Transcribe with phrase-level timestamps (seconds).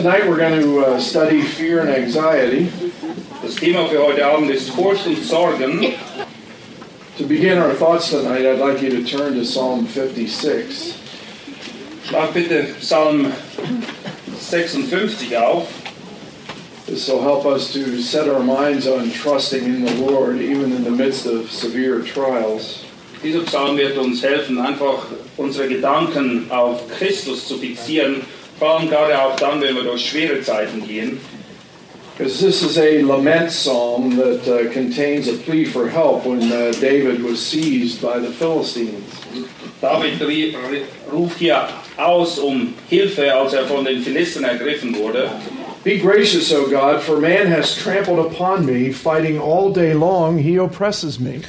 [0.00, 2.72] Tonight we're going to uh, study fear and anxiety.
[3.42, 5.94] Das Thema für heute Abend ist Furcht und Sorgen.
[7.18, 10.94] To begin our thoughts tonight, I'd like you to turn to Psalm 56.
[12.06, 13.30] Schlag bitte Psalm
[14.38, 15.68] 56 auf.
[16.86, 20.82] This will help us to set our minds on trusting in the Lord even in
[20.82, 22.86] the midst of severe trials.
[23.22, 28.22] Dieser Psalm wird uns helfen, einfach unsere Gedanken auf Christus zu fixieren,
[28.60, 31.18] vor allem gerade auch dann, wenn wir durch schwere Zeiten gehen.
[32.16, 36.70] Because this is a lament psalm that uh, contains a plea for help when uh,
[36.78, 39.02] David was seized by the Philistines.
[39.80, 40.20] David
[41.10, 41.66] ruft hier
[41.96, 45.30] aus um Hilfe, als er von den Philistern ergriffen wurde.
[45.82, 50.58] Be gracious, O God, for man has trampled upon me, fighting all day long, he
[50.58, 51.40] oppresses me.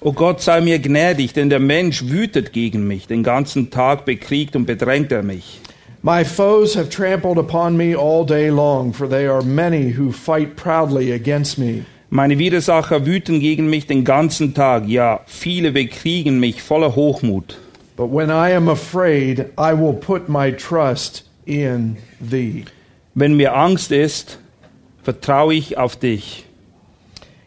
[0.00, 4.54] O Gott, sei mir gnädig, denn der Mensch wütet gegen mich, den ganzen Tag bekriegt
[4.54, 5.60] und bedrängt er mich.
[6.02, 10.56] My foes have trampled upon me all day long, for they are many who fight
[10.56, 11.84] proudly against me.
[12.08, 17.58] Meine Widersacher wüten gegen mich den ganzen Tag, ja, viele bekriegen mich voller Hochmut.
[17.96, 22.64] But when I am afraid, I will put my trust in thee.
[23.14, 24.38] Wenn mir Angst ist,
[25.02, 26.46] vertraue ich auf dich.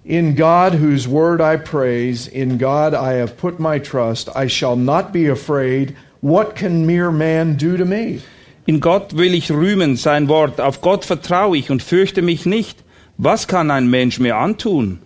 [0.06, 4.30] In God, whose word I praise, in God I have put my trust.
[4.36, 5.96] I shall not be afraid.
[6.22, 8.22] What can mere man do to me?
[8.66, 12.84] In Gott will ich rühmen sein Wort, auf Gott vertraue ich und fürchte mich nicht.
[13.18, 15.00] Was kann ein Mensch mir antun?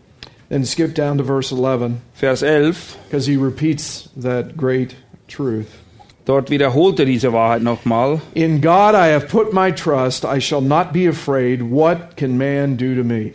[0.49, 4.95] Then skip down to verse 11, Vers 11, because he repeats that great
[5.27, 5.67] truth.
[6.27, 8.21] dort wiederholt er diese Wahrheit nochmal.
[8.33, 10.25] In God I have put my trust.
[10.25, 11.61] I shall not be afraid.
[11.61, 13.31] What can man do to me?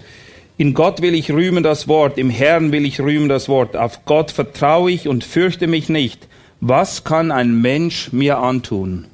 [0.58, 3.76] In Gott will ich rühmen das Wort, im Herrn will ich rühmen das Wort.
[3.76, 6.28] Auf Gott vertraue ich und fürchte mich nicht.
[6.60, 9.06] Was kann ein Mensch mir antun?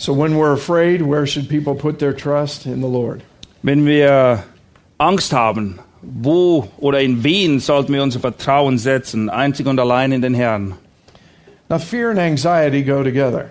[0.00, 2.66] So when we're afraid, where should people put their trust?
[2.66, 3.20] In the Lord.
[3.64, 4.38] Wenn wir äh,
[4.98, 9.28] Angst haben, wo oder in wen sollten wir unser Vertrauen setzen?
[9.28, 10.74] Einzig und allein in den Herrn.
[11.68, 13.50] Now, fear and anxiety go together.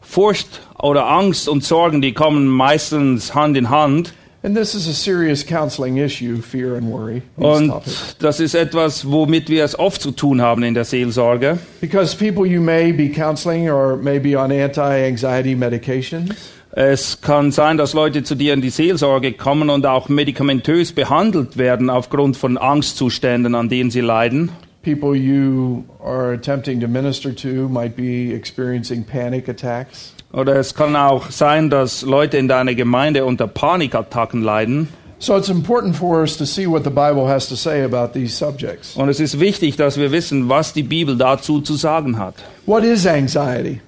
[0.00, 4.14] Furcht oder Angst und Sorgen, die kommen meistens Hand in Hand.
[4.48, 7.20] And this is a serious counseling issue, fear and worry.
[7.36, 7.72] these Und
[8.18, 11.58] das ist etwas, womit wir es oft zu tun haben in der Seelsorge.
[11.82, 16.30] Because people you may be counseling or may be on anti anxiety medications.
[16.70, 21.58] Es kann sein, dass Leute zu dir in die Seelsorge kommen und auch medikamentös behandelt
[21.58, 24.50] werden aufgrund von Angstzuständen, an denen sie leiden.
[24.82, 30.14] People you are attempting to minister to might be experiencing panic attacks.
[30.32, 34.88] Oder es kann auch sein, dass Leute in deiner Gemeinde unter Panikattacken leiden.
[35.20, 38.36] So it's important for us to see what the Bible has to say about these
[38.36, 38.94] subjects.
[38.94, 42.34] Und es ist wichtig, dass wir wissen, was die Bibel dazu zu sagen hat.
[42.66, 43.80] What is anxiety?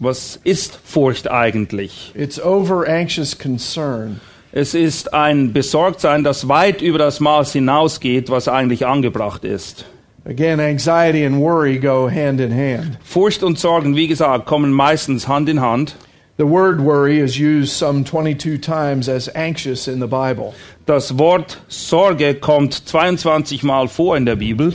[0.00, 2.12] Was ist Furcht eigentlich?
[2.14, 4.20] It's over anxious concern.
[4.50, 9.84] Es ist ein Besorgtsein, das weit über das Maß hinausgeht, was eigentlich angebracht ist.
[10.28, 12.98] Again, anxiety and worry go hand in hand.
[13.04, 15.94] Furcht und Sorgen, wie gesagt, kommen meistens Hand in Hand.
[16.36, 20.54] The word worry is used some 22 times as anxious in the Bible.
[20.84, 24.74] Das Wort Sorge kommt 22 Mal vor in der Bibel.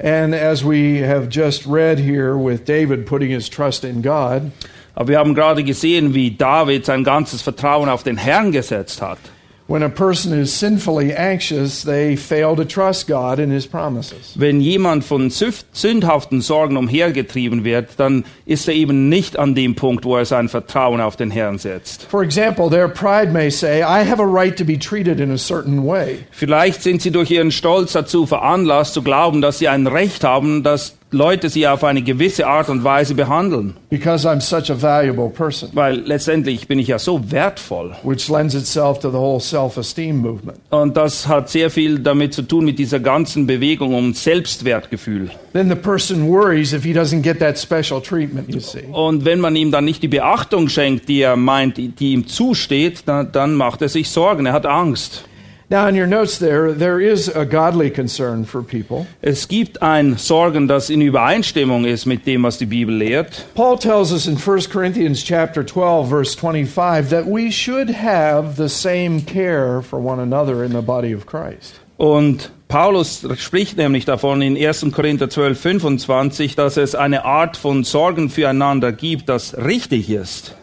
[0.00, 4.52] And as we have just read here with David putting his trust in God,
[4.98, 9.20] Aber wir haben gerade gesehen, wie David sein ganzes Vertrauen auf den Herrn gesetzt hat.
[9.68, 14.34] When a person is sinfully anxious, they fail to trust God and his promises.
[14.34, 20.06] Wenn jemand von sündhaften Sorgen umhergetrieben wird, dann ist er eben nicht an dem Punkt,
[20.06, 22.04] wo er sein Vertrauen auf den Herrn setzt.
[22.04, 25.38] For example, their pride may say, I have a right to be treated in a
[25.38, 26.20] certain way.
[26.30, 30.62] Vielleicht sind sie durch ihren Stolz dazu veranlasst zu glauben, dass sie ein Recht haben,
[30.62, 33.74] dass Leute sie auf eine gewisse Art und Weise behandeln.
[33.88, 37.96] because I'm such a valuable person, Weil letztendlich bin ich ja so wertvoll.
[38.02, 40.58] which lends itself to the whole self esteem movement.
[40.68, 45.30] Und das hat sehr viel damit zu tun mit dieser ganzen Bewegung um Selbstwertgefühl.
[45.54, 48.84] Then the person worries if he doesn't get that special treatment, you see.
[48.92, 52.26] Und wenn man ihm dann nicht die Beachtung schenkt, die er meint, die die ihm
[52.26, 55.24] zusteht, dann, dann macht er sich Sorgen, er hat Angst.
[55.70, 59.06] Now, in your notes there, there is a godly concern for people.
[59.20, 63.44] Es gibt ein Sorgen, das in Übereinstimmung ist mit dem, was die Bibel lehrt.
[63.54, 68.68] Paul tells us in 1 Corinthians chapter 12 verse 25 that we should have the
[68.68, 71.78] same care for one another in the body of Christ.
[71.98, 74.86] Und Paulus spricht nämlich davon in 1.
[74.92, 80.54] Korinther 12, 25, dass es eine Art von Sorgen füreinander gibt, das richtig ist.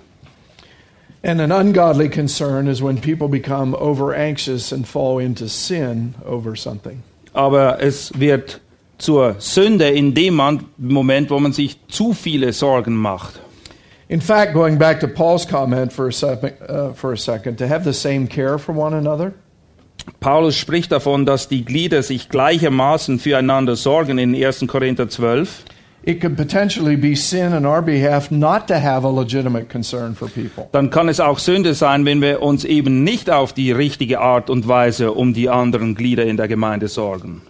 [1.25, 6.55] And an ungodly concern is when people become over anxious and fall into sin over
[6.55, 7.01] something.
[7.33, 8.59] Aber es wird
[8.99, 10.39] zur Sünde in dem
[10.77, 13.39] Moment, wo man sich zu viele Sorgen macht.
[14.07, 17.67] In fact, going back to Paul's comment for a, sec- uh, for a second, to
[17.67, 19.33] have the same care for one another,
[20.19, 24.67] Paulus spricht davon, dass die Glieder sich gleichermaßen füreinander sorgen in 1.
[24.67, 25.65] Korinther 12.
[30.71, 34.49] Dann kann es auch Sünde sein, wenn wir uns eben nicht auf die richtige Art
[34.51, 37.41] und Weise um die anderen Glieder in der Gemeinde sorgen.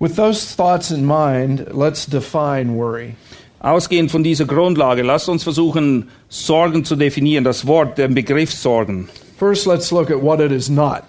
[0.00, 3.14] With those thoughts in mind, let's define worry.
[3.60, 9.08] Ausgehend von dieser Grundlage, lasst uns versuchen, Sorgen zu definieren, das Wort, den Begriff Sorgen.
[9.38, 11.02] First, let's look at what it is not.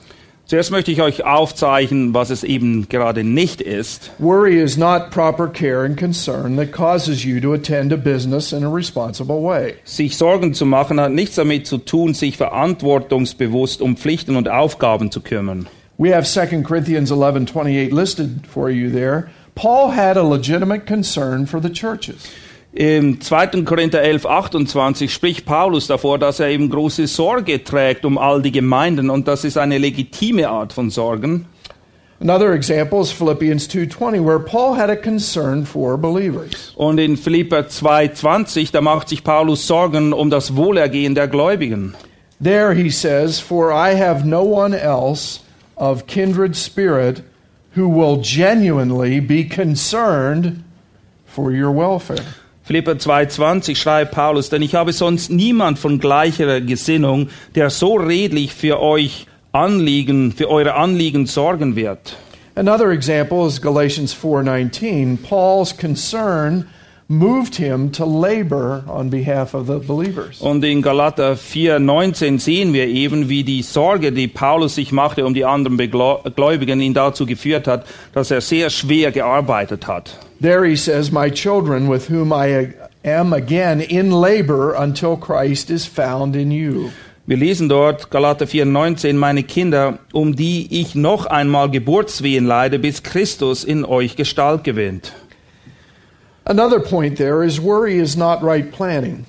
[0.53, 4.11] Zuerst möchte ich euch aufzeichnen, was es eben gerade nicht ist.
[4.19, 8.63] Worry is not proper care and concern that causes you to attend to business in
[8.63, 9.73] a responsible way.
[9.83, 15.09] Sich Sorgen zu machen hat nichts damit zu tun, sich verantwortungsbewusst um Pflichten und Aufgaben
[15.09, 15.65] zu kümmern.
[15.97, 19.29] We have 2 Corinthians 11:28 listed for you there.
[19.55, 22.29] Paul had a legitimate concern for the churches.
[22.75, 23.65] Im 2.
[23.65, 28.51] Korinther 11, 28 spricht Paulus davor, dass er eben große Sorge trägt um all die
[28.51, 31.45] Gemeinden und das ist eine legitime Art von Sorgen.
[32.19, 36.73] Another example is Philippians 2:20 where Paul had a concern for believers.
[36.75, 41.93] Und in Philipper 2,20, da macht sich Paulus Sorgen um das Wohlergehen der Gläubigen.
[42.41, 45.41] There he says, "For I have no one else
[45.75, 47.21] of kindred spirit
[47.75, 50.63] who will genuinely be concerned
[51.27, 57.27] for your welfare." Philipper 2,20 schreibt Paulus, denn ich habe sonst niemand von gleicher Gesinnung,
[57.55, 62.15] der so redlich für euch Anliegen, für eure Anliegen sorgen wird.
[62.55, 65.17] Another example is Galatians 4:19.
[65.17, 66.65] Paul's concern
[67.07, 70.41] moved him to labor on behalf of the believers.
[70.41, 75.33] Und in Galater 4,19 sehen wir eben, wie die Sorge, die Paulus sich machte um
[75.33, 80.17] die anderen Gläubigen, ihn dazu geführt hat, dass er sehr schwer gearbeitet hat.
[80.41, 82.73] There he says, "My children with whom I
[83.05, 86.89] am again in labor until Christ is found in you."
[87.25, 93.01] Wir lesen dort Galater 4,19, meine Kinder, um die ich noch einmal Geburtswehen leide, bis
[93.01, 95.13] Christus in euch Gestalt gewinnt.
[96.45, 99.25] Another point there is worry is not right planning.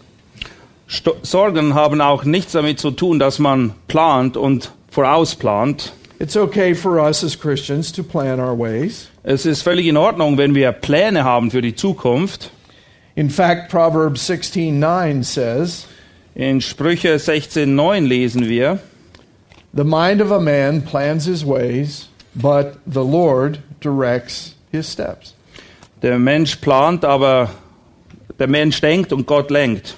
[0.89, 5.93] Sto Sorgen haben auch nichts damit zu tun, dass man plant und vorausplant.
[6.19, 9.09] It's okay for us as Christians to plan our ways.
[9.23, 12.51] Es ist völlig in Ordnung, wenn wir Pläne haben für die Zukunft.
[13.15, 15.87] In fact, Proverbs 16:9 says,
[16.35, 18.81] In Sprüche 16,9 lesen wir,
[19.73, 25.34] "The mind of a man plans his ways, but the Lord directs his steps."
[26.05, 27.49] Der Mensch plant, aber
[28.39, 29.97] der Mensch denkt und Gott lenkt.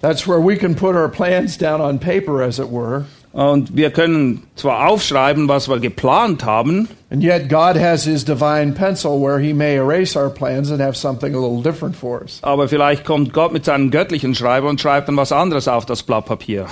[0.00, 3.90] That's where we can put our plans down on paper as it were, Und wir
[3.90, 9.38] können zwar aufschreiben, was wir geplant haben, and yet God has his divine pencil where
[9.38, 12.38] he may erase our plans and have something a little different for us.
[12.42, 16.02] aber vielleicht kommt Gott mit seinem göttlichen Schreiber und schreibt dann was anderes auf das
[16.02, 16.66] Blatt Papier.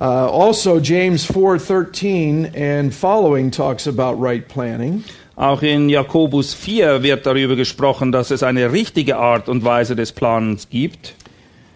[0.00, 5.04] Uh, also, James 4:13 and following talks about right planning.
[5.40, 10.12] Auch in Jakobus 4 wird darüber gesprochen, dass es eine richtige Art und Weise des
[10.12, 11.14] Planens gibt.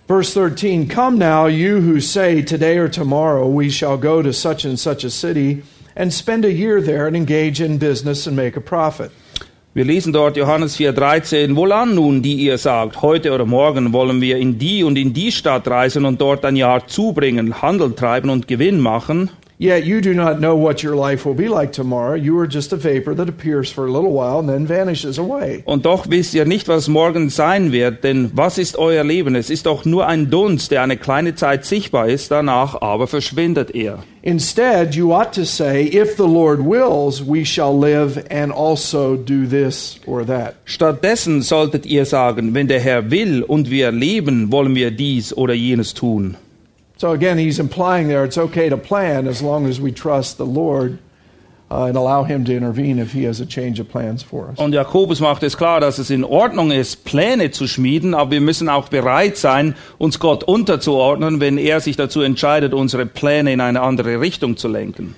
[0.07, 4.67] Verse 13 Come now, you who say, Today or tomorrow we shall go to such
[4.67, 5.63] and such a city
[5.97, 9.11] and spend a year there and engage in business and make a profit.
[9.73, 11.57] Wir lesen dort Johannes 4,13.
[11.57, 15.33] Wohlan nun, die ihr sagt, heute oder morgen wollen wir in die und in die
[15.33, 19.31] Stadt reisen und dort ein Jahr zubringen, Handel treiben und Gewinn machen.
[19.57, 22.15] Yet you do not know what your life will be like tomorrow.
[22.15, 25.63] You are just a vapor that appears for a little while and then vanishes away.
[25.65, 29.37] Und doch wisst ihr nicht, was morgen sein wird, denn was ist euer Leben?
[29.37, 33.73] Es ist doch nur ein Dunst, der eine kleine Zeit sichtbar ist, danach aber verschwindet
[33.75, 34.03] er.
[34.23, 39.47] Instead, you ought to say, If the Lord wills, we shall live and also do
[39.47, 40.55] this or that.
[40.65, 45.55] Stattdessen solltet ihr sagen, wenn der Herr will und wir leben, wollen wir dies oder
[45.55, 46.37] jenes tun.
[47.05, 50.47] So again, he's implying there it's okay to plan as long as we trust the
[50.47, 50.97] Lord
[51.71, 54.59] uh, and allow Him to intervene if He has a change of plans for us.
[54.59, 58.41] Und Jakobus macht es klar, dass es in Ordnung ist, Pläne zu schmieden, aber wir
[58.41, 63.61] müssen auch bereit sein, uns Gott unterzuordnen, wenn er sich dazu entscheidet, unsere Pläne in
[63.61, 65.15] eine andere Richtung zu lenken.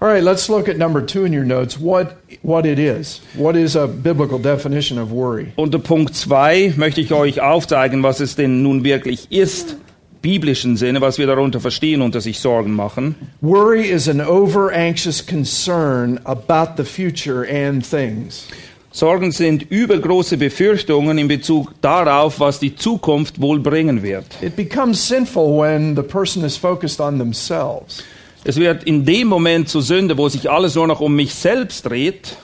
[0.00, 1.78] All right, let's look at number two in your notes.
[1.78, 3.20] What what it is?
[3.34, 5.52] What is a biblical definition of worry?
[5.56, 9.76] Unter Punkt 2 möchte ich euch aufzeigen, was es denn nun wirklich ist,
[10.24, 13.14] biblischen Sinne, was wir darunter verstehen, unter sich Sorgen machen.
[13.42, 18.46] Worry is an over anxious concern about the future and things.
[18.90, 24.24] Sorgen sind übergroße Befürchtungen in Bezug darauf, was die Zukunft wohl bringen wird.
[24.40, 28.02] It becomes sinful when the person is focused on themselves.
[28.44, 31.84] Es wird in dem Moment zur Sünde, wo sich alles nur noch um mich selbst
[31.84, 32.36] dreht,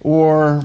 [0.00, 0.64] or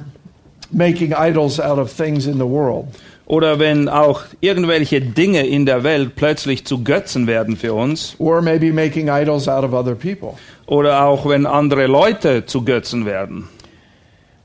[0.72, 2.86] making idols out of things in the world.
[3.28, 8.42] Oder wenn auch irgendwelche Dinge in der Welt plötzlich zu Götzen werden für uns, Or
[8.42, 10.34] maybe making idols out of other people.
[10.66, 13.50] oder auch wenn andere Leute zu Götzen werden.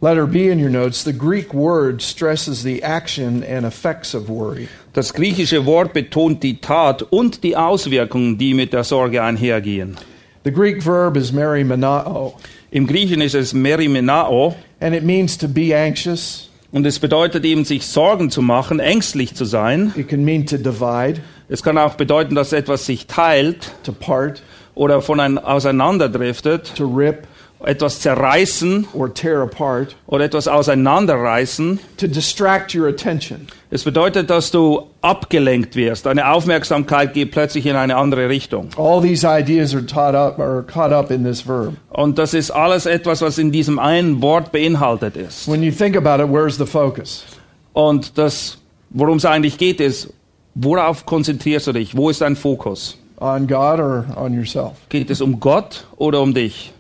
[0.01, 4.67] Letter B in your notes, the Greek word stresses the action and effects of worry.
[4.95, 9.97] Das griechische Wort betont die Tat und die Auswirkungen, die mit der Sorge einhergehen.
[10.45, 12.35] The Greek verb is merimenao,
[12.73, 16.49] Im Griechischen ist es merimenao and it means to be anxious.
[16.73, 19.93] Und es bedeutet eben, sich Sorgen zu machen, ängstlich zu sein.
[19.95, 24.43] It can mean to divide, Es kann auch bedeuten, dass etwas sich teilt to part,
[24.75, 27.29] oder von ein auseinanderdriftet, to rip,
[27.65, 31.79] etwas zerreißen or tear apart, oder etwas auseinanderreißen.
[31.97, 33.47] to distract your attention.
[33.71, 36.07] Es bedeutet, dass du abgelenkt wirst.
[36.07, 38.69] Deine Aufmerksamkeit geht plötzlich in eine andere Richtung.
[38.77, 41.75] All these ideas are taught up or caught up in this verb.
[41.91, 45.49] Und das ist alles etwas, was in diesem einen Wort beinhaltet ist.
[45.49, 47.25] When you think about it, where's the focus?
[47.73, 48.59] Und das,
[48.91, 50.13] worum es eigentlich geht, ist,
[50.55, 51.97] worauf konzentrierst du dich?
[51.97, 52.99] Wo ist dein Fokus?
[53.19, 54.73] On God or on yourself?
[54.89, 56.73] Geht es um Gott oder um dich?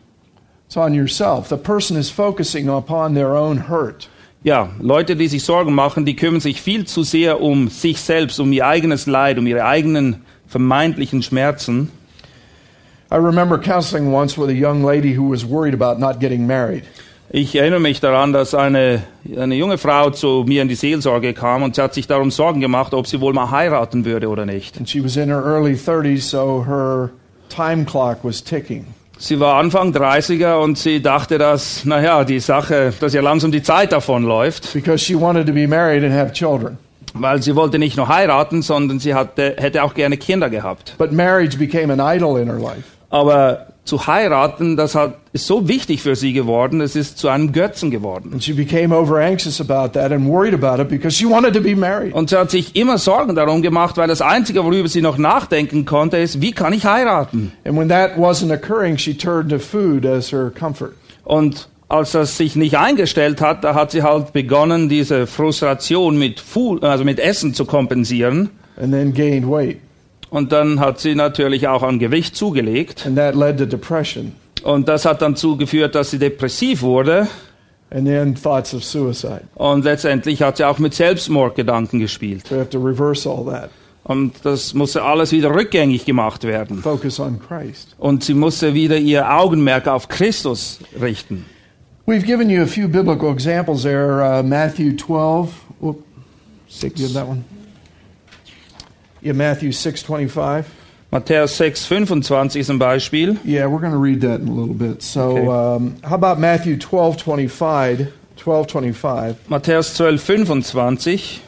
[0.75, 1.49] On yourself.
[1.49, 4.09] The person is focusing upon their own hurt.
[4.45, 8.41] Ja, Leute, die sich Sorgen machen, die kümmern sich viel zu sehr um sich selbst,
[8.41, 11.91] um ihr eigenes Leid, um ihre eigenen vermeintlichen Schmerzen.
[13.13, 16.85] I remember counseling once with a young lady who was worried about not getting married.
[17.31, 19.05] Ich erinnere mich daran, dass eine,
[19.39, 22.61] eine junge Frau zu mir in die Seelsorge kam und sie hat sich darum Sorgen
[22.61, 24.77] gemacht, ob sie wohl mal heiraten würde oder nicht.
[24.77, 27.11] And she was in her early 30s, so her
[27.49, 28.87] time clock was ticking.
[29.25, 33.63] Sie war Anfang 30er und sie dachte, dass, naja, die Sache, dass ihr langsam die
[33.63, 36.77] Zeit davon läuft, Because she wanted to be married and have children.
[37.15, 40.97] weil sie wollte nicht nur heiraten, sondern sie hatte, hätte auch gerne Kinder gehabt.
[40.99, 42.83] But marriage became an idol in her life.
[43.11, 47.53] Aber zu heiraten, das hat, ist so wichtig für sie geworden, es ist zu einem
[47.53, 48.31] Götzen geworden.
[48.33, 51.61] And she became over anxious about that and worried about it because she wanted to
[51.61, 52.15] be married.
[52.15, 55.85] Und sie hat sich immer Sorgen darum gemacht, weil das Einzige, worüber sie noch nachdenken
[55.85, 57.53] konnte, ist, wie kann ich heiraten?
[57.65, 60.93] And when that wasn't occurring, she turned to food as her comfort.
[61.25, 66.41] Und als das sich nicht eingestellt hat, da hat sie halt begonnen, diese Frustration mit,
[66.41, 68.51] Food, also mit Essen zu kompensieren.
[68.77, 69.81] and then gained weight.
[70.33, 73.05] Und dann hat sie natürlich auch an Gewicht zugelegt.
[73.07, 77.29] And that led to depression Und das hat dann zugeführt, dass sie depressiv wurde.
[77.91, 79.43] and then thoughts of suicide.
[79.55, 82.51] Und letztendlich hat sie auch mit Selbstmordgedanken gespielt.
[82.51, 83.69] We have to reverse all that.
[84.05, 86.79] Und das musste alles wieder rückgängig gemacht werden.
[86.79, 87.95] Focus on Christ.
[87.99, 91.45] Und sie musste wieder ihr Augenmerk auf Christus richten.
[92.07, 94.23] We've given you a few biblical examples there.
[94.23, 95.51] Uh, Matthew 12.
[95.81, 96.03] Whoop,
[96.69, 97.03] six.
[97.03, 97.45] Have that one?
[99.23, 100.65] Yeah, Matthew 6.25.
[101.13, 103.37] Matthäus 6, 25 ist ein Beispiel.
[103.45, 105.03] Yeah, we're going to read that in a little bit.
[105.03, 105.47] So Okay.
[105.47, 108.11] um, how about Matthew 12.25?
[108.39, 109.37] 12.25.
[109.49, 111.43] Matthäus 12, 25.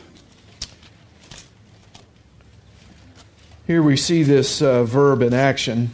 [3.66, 5.90] Here we see this uh, verb in action.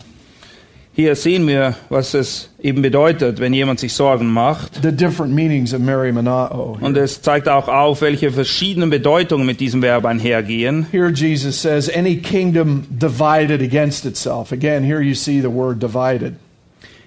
[1.00, 4.82] Hier sehen wir, was es eben bedeutet, wenn jemand sich Sorgen macht.
[4.82, 6.76] The different meanings of Mary Manao.
[6.78, 10.86] Und es zeigt auch auf, welche verschiedenen Bedeutungen mit diesem Verb einhergehen.
[10.92, 14.52] Here Jesus says, any kingdom divided against itself.
[14.52, 16.34] Again, here you see the word divided.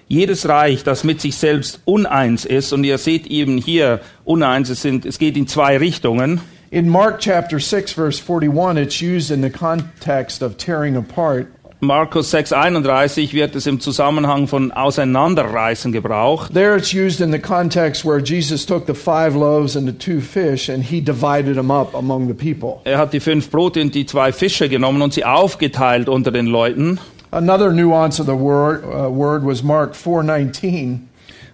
[0.08, 4.82] Jedes Reich, das mit sich selbst uneins ist, und ihr seht eben hier uneins, es,
[4.82, 6.40] sind, es geht in zwei Richtungen.
[6.72, 11.46] In Mark chapter 6, verse 41, it's used in the context of tearing apart.
[11.84, 16.52] Markus 6, 31 wird es im Zusammenhang von Auseinanderreißen gebraucht.
[16.54, 20.20] There it's used in the context where Jesus took the five loaves and the two
[20.20, 22.80] fish and he divided them up among the people.
[22.84, 26.46] Er hat die fünf Brote und die zwei Fische genommen und sie aufgeteilt unter den
[26.46, 26.98] Leuten.
[27.30, 31.00] Another nuance of the word, uh, word was Mark 4:19,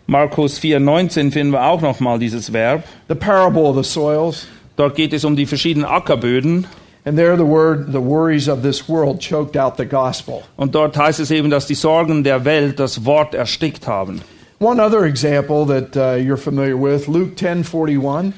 [0.06, 2.84] Markus 4, 19 finden wir auch nochmal dieses Verb.
[3.08, 4.46] the parable of the soils.
[4.76, 6.66] Dort geht es um die verschiedenen Ackerböden.
[7.04, 10.42] And there the word, the worries of this world choked out the gospel.
[10.56, 14.20] Und dort heißt es eben, dass die Sorgen der Welt das Wort erstickt haben.
[14.58, 18.32] One other example that uh, you're familiar with, Luke 10:41.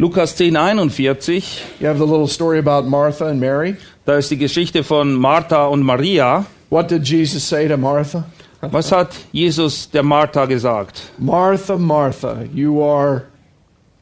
[0.00, 3.76] Lukas 10, 41, You have the little story about Martha and Mary.
[4.04, 6.46] da ist die Geschichte von Martha und Maria.
[6.70, 8.24] What did Jesus say to Martha?
[8.60, 11.10] Was hat Jesus der Martha gesagt?
[11.18, 13.24] Martha, Martha, you are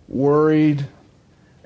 [0.09, 0.85] worried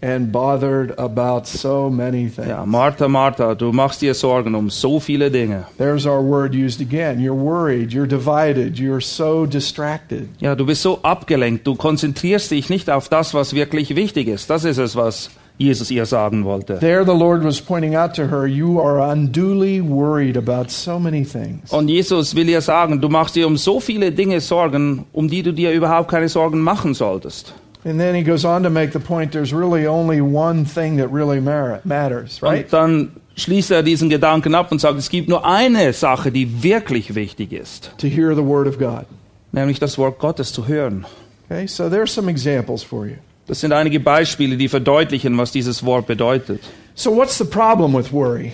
[0.02, 2.48] and bothered about so many things.
[2.48, 5.66] Ja, Martha, Martha, du machst dir Sorgen um so viele Dinge.
[5.78, 7.20] There's our word used again.
[7.20, 10.28] You're worried, you're divided, you're so distracted.
[10.40, 14.48] Ja, du bist so abgelenkt, du konzentrierst dich nicht auf das, was wirklich wichtig ist.
[14.48, 16.78] Das ist es, was Jesus ihr sagen wollte.
[16.78, 21.22] There, the Lord was pointing out to her, You are unduly worried about so many
[21.22, 21.70] things.
[21.70, 25.42] Und Jesus will ihr sagen, du machst dir um so viele Dinge Sorgen, um die
[25.42, 27.52] du dir überhaupt keine Sorgen machen solltest.
[27.84, 31.10] And then he goes on to make the point there's really only one thing that
[31.10, 32.64] really matters, right?
[32.64, 36.62] Und dann schließt er diesen Gedanken ab und sagt, es gibt nur eine Sache, die
[36.62, 39.06] wirklich wichtig ist, To hear the word of God.
[39.52, 41.06] nämlich das Wort Gottes zu hören.
[41.48, 43.14] Okay, so there's some examples for you.
[43.46, 46.60] Das sind einige Beispiele, die verdeutlichen, was dieses Wort bedeutet.
[46.94, 48.52] So, what's the problem with worry?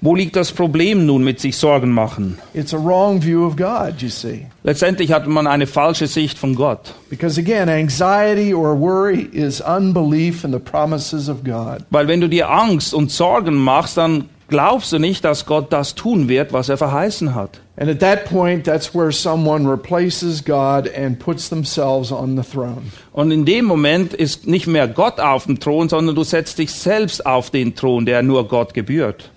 [0.00, 2.38] Wo liegt das Problem nun mit sich Sorgen machen?
[2.54, 4.46] It's a wrong view of God, you see.
[4.62, 6.94] Letztendlich hat man eine falsche Sicht von Gott.
[7.10, 11.84] Because again, anxiety or worry is unbelief in the promises of God.
[11.90, 15.96] Weil wenn du dir Angst und Sorgen machst, dann glaubst du nicht, dass Gott das
[15.96, 17.60] tun wird, was er verheißen hat.
[17.76, 22.92] And at that point, that's where someone replaces God and puts themselves on the throne.
[23.12, 26.72] Und in dem Moment ist nicht mehr Gott auf dem Thron, sondern du setzt dich
[26.72, 29.30] selbst auf den Thron, der nur Gott gebührt.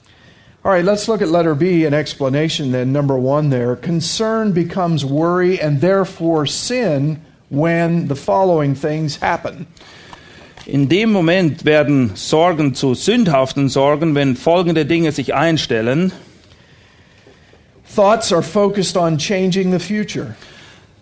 [0.63, 2.93] All right, let's look at letter B, an explanation then.
[2.93, 3.75] Number one there.
[3.75, 9.65] Concern becomes worry and therefore sin when the following things happen.
[10.67, 16.11] In dem Moment werden Sorgen zu sündhaften Sorgen, wenn folgende Dinge sich einstellen.
[17.95, 20.35] Thoughts are focused on changing the future.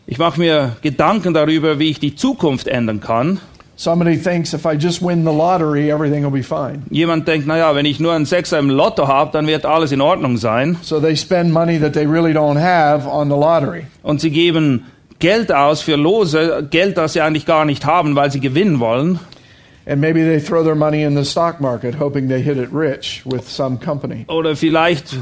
[0.08, 3.42] Ich mache mir Gedanken darüber, wie ich die Zukunft ändern kann.
[3.80, 6.84] Somebody thinks if I just win the lottery, everything will be fine.
[6.92, 10.02] Jemand denkt, naja, wenn ich nur einen Sechser im Lotto habe, dann wird alles in
[10.02, 10.76] Ordnung sein.
[10.82, 13.86] So they spend money that they really don't have on the lottery.
[14.04, 14.88] Und sie geben
[15.20, 19.22] Geld aus für Lose, Geld, das sie eigentlich gar nicht haben, weil sie gewinnen wollen.
[19.86, 23.22] And maybe they throw their money in the stock market hoping they hit it rich
[23.24, 24.26] with some company.
[24.28, 25.16] Oder vielleicht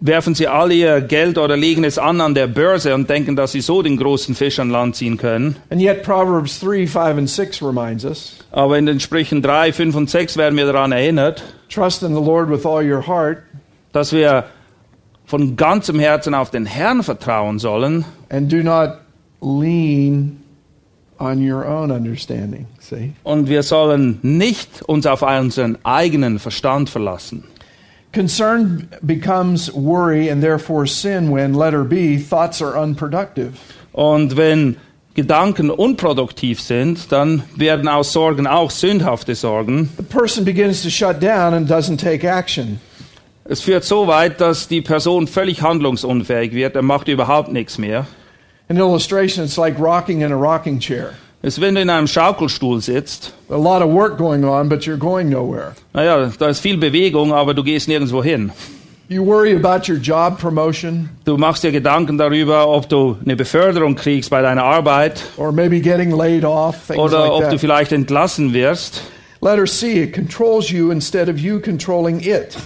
[0.00, 3.52] werfen sie all ihr Geld oder legen es an an der Börse und denken, dass
[3.52, 5.56] sie so den großen Fisch an Land ziehen können.
[5.70, 9.96] And yet Proverbs 3, 5, and 6 reminds us Aber in den Sprüchen 3, 5
[9.96, 13.38] und 6 werden wir daran erinnert, trust in the Lord with all your heart
[13.92, 14.44] dass wir
[15.24, 18.98] von ganzem Herzen auf den Herrn vertrauen sollen and do not
[19.40, 20.40] lean
[21.18, 22.66] on your own understanding.
[22.80, 23.12] See?
[23.22, 27.44] und wir sollen nicht uns auf unseren eigenen Verstand verlassen.
[28.14, 33.58] Concern becomes worry and therefore sin when, letter B, thoughts are unproductive.
[33.92, 34.76] Und wenn
[35.14, 39.90] Gedanken unproduktiv sind, dann werden aus Sorgen auch sündhafte Sorgen.
[39.96, 42.80] The person begins to shut down and doesn't take action.
[43.44, 48.06] Es führt so weit, dass die Person völlig handlungsunfähig wird, er macht überhaupt nichts mehr.
[48.68, 51.14] An illustration, it's like rocking in a rocking chair.
[51.46, 53.34] Es ist, wenn du in einem Schaukelstuhl sitzt.
[53.50, 55.74] A lot of work going on, but you're going nowhere.
[55.92, 58.50] Naja, da ist viel Bewegung, aber du gehst nirgendwo hin.
[59.10, 63.94] You worry about your job promotion Du machst dir Gedanken darüber, ob du eine Beförderung
[63.94, 67.60] kriegst bei deiner Arbeit or maybe getting laid off, oder ob like du that.
[67.60, 69.02] vielleicht entlassen wirst.
[69.42, 72.56] Letter C, it controls you instead of you controlling it.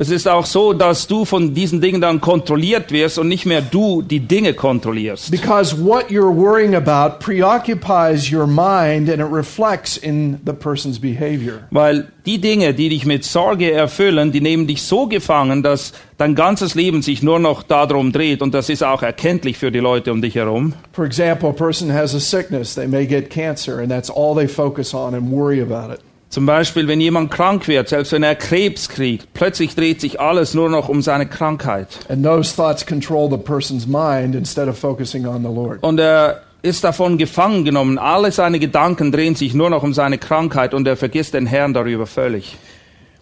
[0.00, 3.60] Es ist auch so, dass du von diesen Dingen dann kontrolliert wirst und nicht mehr
[3.60, 5.30] du die Dinge kontrollierst.
[5.30, 11.64] Because what you're worrying about preoccupies your mind and it reflects in the person's behavior.
[11.70, 16.34] Weil die Dinge, die dich mit Sorge erfüllen, die nehmen dich so gefangen, dass dein
[16.34, 20.12] ganzes Leben sich nur noch darum dreht und das ist auch erkenntlich für die Leute
[20.12, 20.72] um dich herum.
[20.94, 24.48] For example, a person has a sickness, they may get cancer, and that's all they
[24.48, 26.00] focus on and worry about it.
[26.30, 30.54] Zum Beispiel, wenn jemand krank wird, selbst wenn er Krebs kriegt, plötzlich dreht sich alles
[30.54, 31.88] nur noch um seine Krankheit.
[32.08, 35.82] And those thoughts control the person's mind instead of focusing on the Lord.
[35.82, 37.98] Und er ist davon gefangen genommen.
[37.98, 41.74] Alle seine Gedanken drehen sich nur noch um seine Krankheit und er vergisst den Herrn
[41.74, 42.56] darüber völlig.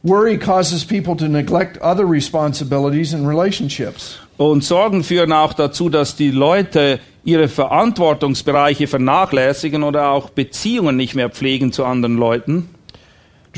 [0.02, 4.18] Worry causes people to neglect other responsibilities and relationships.
[4.36, 11.14] Und Sorgen führen auch dazu, dass die Leute ihre Verantwortungsbereiche vernachlässigen oder auch Beziehungen nicht
[11.14, 12.68] mehr pflegen zu anderen Leuten.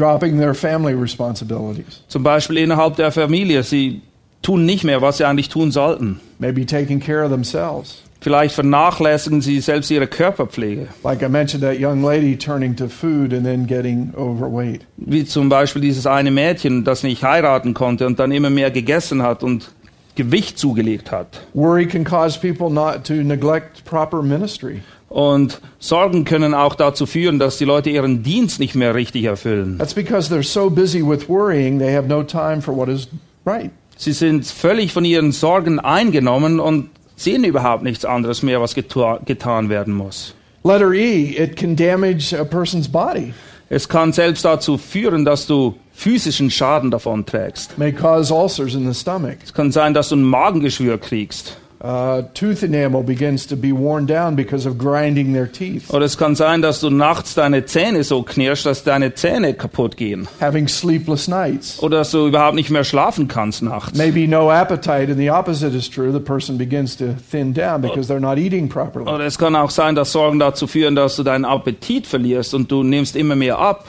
[0.00, 3.62] Dropping their family responsibilities, Zum Beispiel innerhalb der Familie.
[3.62, 4.00] Sie
[4.42, 6.20] tun nicht mehr, was sie eigentlich tun sollten.
[6.38, 8.02] maybe taking care of themselves.
[8.22, 10.88] Vielleicht vernachlässigen sie selbst ihre Körperpflege.
[11.02, 14.82] Like I mentioned, that young lady turning to food and then getting overweight.
[14.98, 19.22] Wie zum Beispiel dieses eine Mädchen, das nicht heiraten konnte und dann immer mehr gegessen
[19.22, 19.70] hat und
[20.16, 21.40] Gewicht zugelegt hat.
[21.54, 24.82] Worry can cause people not to neglect proper ministry.
[25.10, 29.76] Und Sorgen können auch dazu führen, dass die Leute ihren Dienst nicht mehr richtig erfüllen.
[29.76, 33.08] That's because they're so busy with worrying, they have no time for what is
[33.44, 33.70] right.
[33.96, 39.68] Sie sind völlig von ihren Sorgen eingenommen und sehen überhaupt nichts anderes mehr, was getan,
[39.68, 40.34] werden muss.
[40.62, 43.34] Letter E, it can damage a person's body,
[43.68, 47.76] Es kann selbst dazu führen, dass du physischen Schaden davon trägst.
[47.78, 49.36] may cause ulcers in the stomach.
[49.44, 51.56] Es kann sein, dass du ein Magengeschwür kriegst.
[51.82, 55.88] Uh, tooth enamel begins to be worn down because of grinding their teeth.
[55.90, 59.96] Oder es kann sein, dass du nachts deine Zähne so knirschst, dass deine Zähne kaputt
[59.96, 60.28] gehen.
[60.42, 61.82] Having sleepless nights.
[61.82, 63.96] Oder dass du überhaupt nicht mehr schlafen kannst nachts.
[63.96, 66.12] Maybe no appetite, and the opposite is true.
[66.12, 69.10] The person begins to thin down because they're not eating properly.
[69.10, 72.70] Oder es kann auch sein, dass Sorgen dazu führen, dass du deinen Appetit verlierst und
[72.70, 73.86] du nimmst immer mehr ab.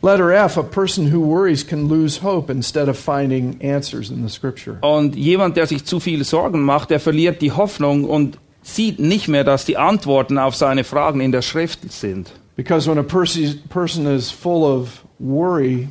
[0.00, 4.28] Letter F, a person who worries can lose hope instead of finding answers in the
[4.28, 4.78] scripture.
[4.80, 9.28] Und jemand, der sich zu viel Sorgen macht, der verliert die Hoffnung und sieht nicht
[9.28, 12.30] mehr, dass die Antworten auf seine Fragen in der Schrift sind.
[12.54, 15.88] Because when a person is full of worry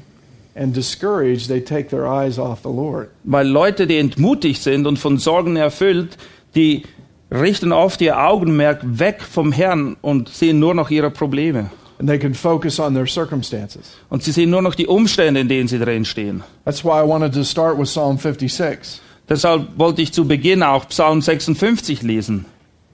[0.56, 3.10] and discouraged, they take their eyes off the Lord.
[3.24, 6.18] Weil Leute, die entmutigt sind und von Sorgen erfüllt,
[6.56, 6.84] die
[7.32, 11.70] richten oft ihr Augenmerk weg vom Herrn und sehen nur noch ihre Probleme.
[12.00, 13.98] And they can focus on their circumstances.
[14.10, 16.44] Und sie sehen nur noch die Umstände, in denen sie drin stehen.
[16.66, 19.02] That's why I wanted to start with Psalm 56.
[19.30, 22.46] Deshalb wollte ich zu Beginn auch Psalm 56 lesen.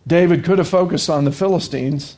[0.05, 2.17] David could have focused on the Philistines,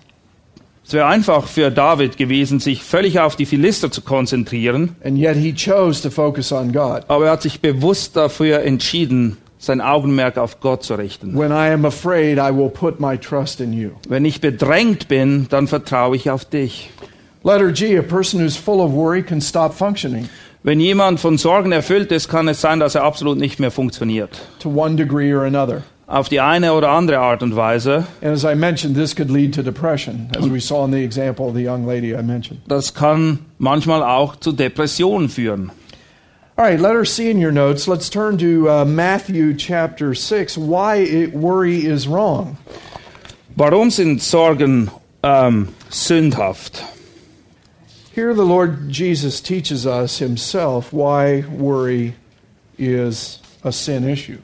[0.88, 5.36] Es wäre einfach für David gewesen, sich völlig auf die Philister zu konzentrieren, and yet
[5.36, 7.04] he chose to focus on God.
[7.08, 11.38] aber er hat sich bewusst dafür entschieden, sein Augenmerk auf Gott zu richten.
[11.38, 13.90] When I am afraid, I will put my trust in you.
[14.08, 16.90] Wenn ich bedrängt bin, dann vertraue ich auf dich.
[17.44, 20.28] Letter G, a person who's full of worry can stop functioning
[20.64, 24.42] Wenn jemand von Sorgen erfüllt ist, kann es sein, dass er absolut nicht mehr funktioniert.
[24.60, 25.84] to one degree or another.
[26.08, 28.06] Auf die eine oder andere Art und Weise.
[28.22, 31.48] And as I mentioned, this could lead to depression, as we saw in the example
[31.48, 32.62] of the young lady I mentioned.
[32.68, 35.72] Das kann manchmal auch zu Depressionen führen.
[36.58, 37.86] All right, letter C in your notes.
[37.86, 40.58] Let's turn to uh, Matthew chapter 6.
[40.58, 42.56] Why it, worry is wrong.
[43.58, 44.90] Warum sind Sorgen
[45.22, 46.82] ähm, sündhaft?
[48.14, 52.16] Here, the Lord Jesus teaches us himself why worry
[52.78, 54.40] is a sin issue.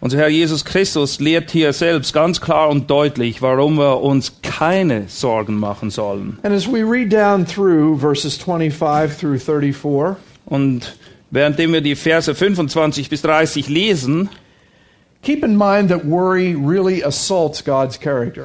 [0.00, 5.08] Unser Herr Jesus Christus lehrt hier selbst ganz klar und deutlich, warum wir uns keine
[5.08, 6.38] Sorgen machen sollen.
[6.44, 10.96] And as we read down through verses 25 through 34, Und
[11.30, 14.30] währenddem wir die Verse 25 bis 30 lesen,
[15.22, 18.44] keep in mind that worry really assaults God's character.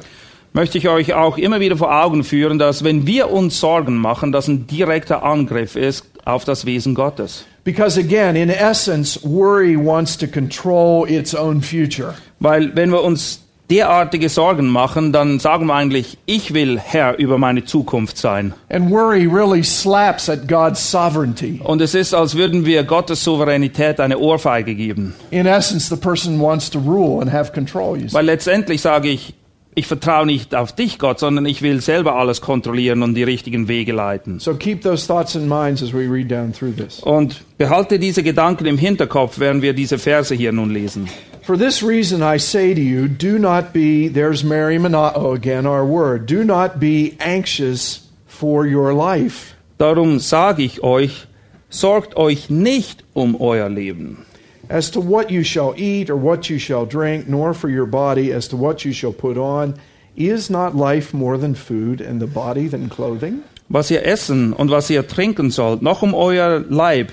[0.52, 4.32] möchte ich euch auch immer wieder vor Augen führen, dass wenn wir uns Sorgen machen,
[4.32, 7.46] das ein direkter Angriff ist auf das Wesen Gottes.
[7.64, 12.14] Because again, in essence, worry wants to control its own future.
[12.40, 17.38] Weil wenn wir uns derartige Sorgen machen, dann sagen wir eigentlich, ich will Herr über
[17.38, 18.54] meine Zukunft sein.
[18.68, 21.60] And worry really slaps at God's sovereignty.
[21.62, 25.14] Und es ist, als würden wir Gottes Souveränität eine Ohrfeige geben.
[25.30, 27.96] In essence, the person wants to rule and have control.
[27.96, 28.14] You see.
[28.14, 29.34] Weil letztendlich sage ich,
[29.74, 33.68] ich vertraue nicht auf dich, Gott, sondern ich will selber alles kontrollieren und die richtigen
[33.68, 34.38] Wege leiten.
[34.38, 37.00] So keep those thoughts in mind as we read down through this.
[37.00, 41.08] Und behalte diese Gedanken im Hinterkopf, während wir diese Verse hier nun lesen.
[41.42, 45.84] For this reason, I say to you, do not be, there's Mary Manao again, our
[45.84, 49.54] word, do not be anxious for your life.
[49.78, 51.26] Darum sage ich euch,
[51.68, 54.24] sorgt euch nicht um euer Leben,
[54.68, 58.32] as to what you shall eat or what you shall drink, nor for your body
[58.32, 59.74] as to what you shall put on.
[60.14, 63.42] Is not life more than food, and the body than clothing?
[63.72, 67.10] was ihr essen und was ihr trinken sollt, noch um euer Leib,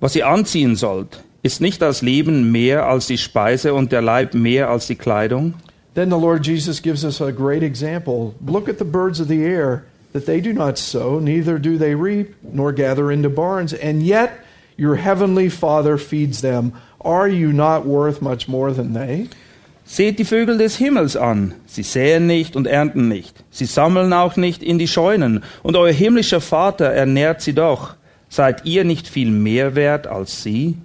[0.00, 1.24] was ihr anziehen sollt.
[1.44, 5.54] Ist nicht das Leben mehr als die Speise und der Leib mehr als die Kleidung?
[5.94, 8.32] Then the Lord Jesus gives us a great example.
[8.46, 11.96] Look at the birds of the air, that they do not sow, neither do they
[11.96, 14.30] reap, nor gather into barns, and yet
[14.78, 16.74] your heavenly Father feeds them.
[17.00, 19.28] Are you not worth much more than they?
[19.84, 21.54] Seht die Vögel des Himmels an.
[21.66, 23.42] Sie säen nicht und ernten nicht.
[23.50, 25.42] Sie sammeln auch nicht in die Scheunen.
[25.64, 27.96] Und euer himmlischer Vater ernährt sie doch.
[28.28, 30.76] Seid ihr nicht viel mehr wert als sie?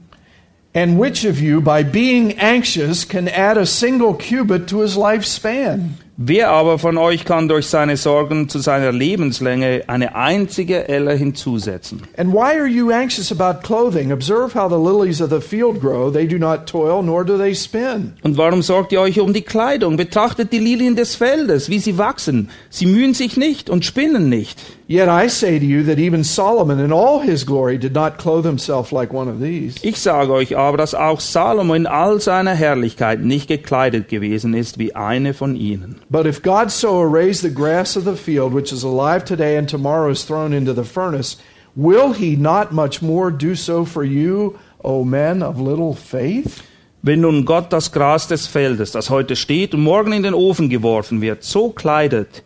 [0.78, 5.96] And which of you, by being anxious, can add a single cubit to his lifespan?
[6.18, 12.04] Wer aber von euch kann durch seine Sorgen zu seiner Lebenslänge eine einzige Elle hinzusetzen?
[12.16, 14.12] And why are you anxious about clothing?
[14.12, 16.12] Observe how the lilies of the field grow.
[16.12, 18.14] They do not toil, nor do they spin.
[18.22, 19.98] Und warum sorgt ihr euch um die Kleidung?
[19.98, 22.52] Betrachtet die Lilien des Feldes, wie sie wachsen.
[22.70, 24.60] Sie mühen sich nicht und spinnen nicht.
[24.90, 28.46] Yet I say to you that even Solomon in all his glory did not clothe
[28.46, 29.76] himself like one of these.
[29.84, 34.80] Ich sage euch aber, dass auch Salomo in all seiner Herrlichkeit nicht gekleidet gewesen ist
[34.80, 36.00] wie eine von ihnen.
[36.10, 39.70] But if God so arrays the grass of the field, which is alive today and
[39.70, 41.36] tomorrow is thrown into the furnace,
[41.76, 46.64] will he not much more do so for you, O men of little faith?
[47.02, 50.70] Wenn nun Gott das Gras des Feldes, das heute steht und morgen in den Ofen
[50.70, 52.44] geworfen wird, so kleidet,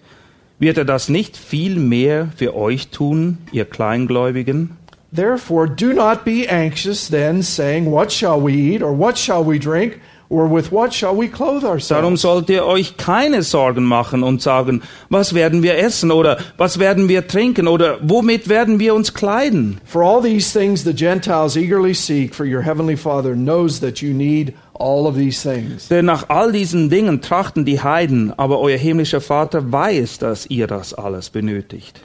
[0.61, 4.77] wird er das nicht viel mehr für euch tun, ihr Kleingläubigen?
[5.13, 9.59] Therefore, do not be anxious then, saying, What shall we eat, or what shall we
[9.59, 9.99] drink,
[10.31, 14.81] or with what shall we clothe Darum sollt ihr euch keine Sorgen machen und sagen,
[15.09, 19.81] was werden wir essen oder was werden wir trinken oder womit werden wir uns kleiden?
[19.83, 24.13] For all these things the Gentiles eagerly seek, for your heavenly Father knows that you
[24.13, 25.89] need all of these things.
[25.89, 30.67] Denn nach all diesen Dingen trachten die Heiden, aber euer himmlischer Vater weiß, dass ihr
[30.67, 31.99] das alles benötigt.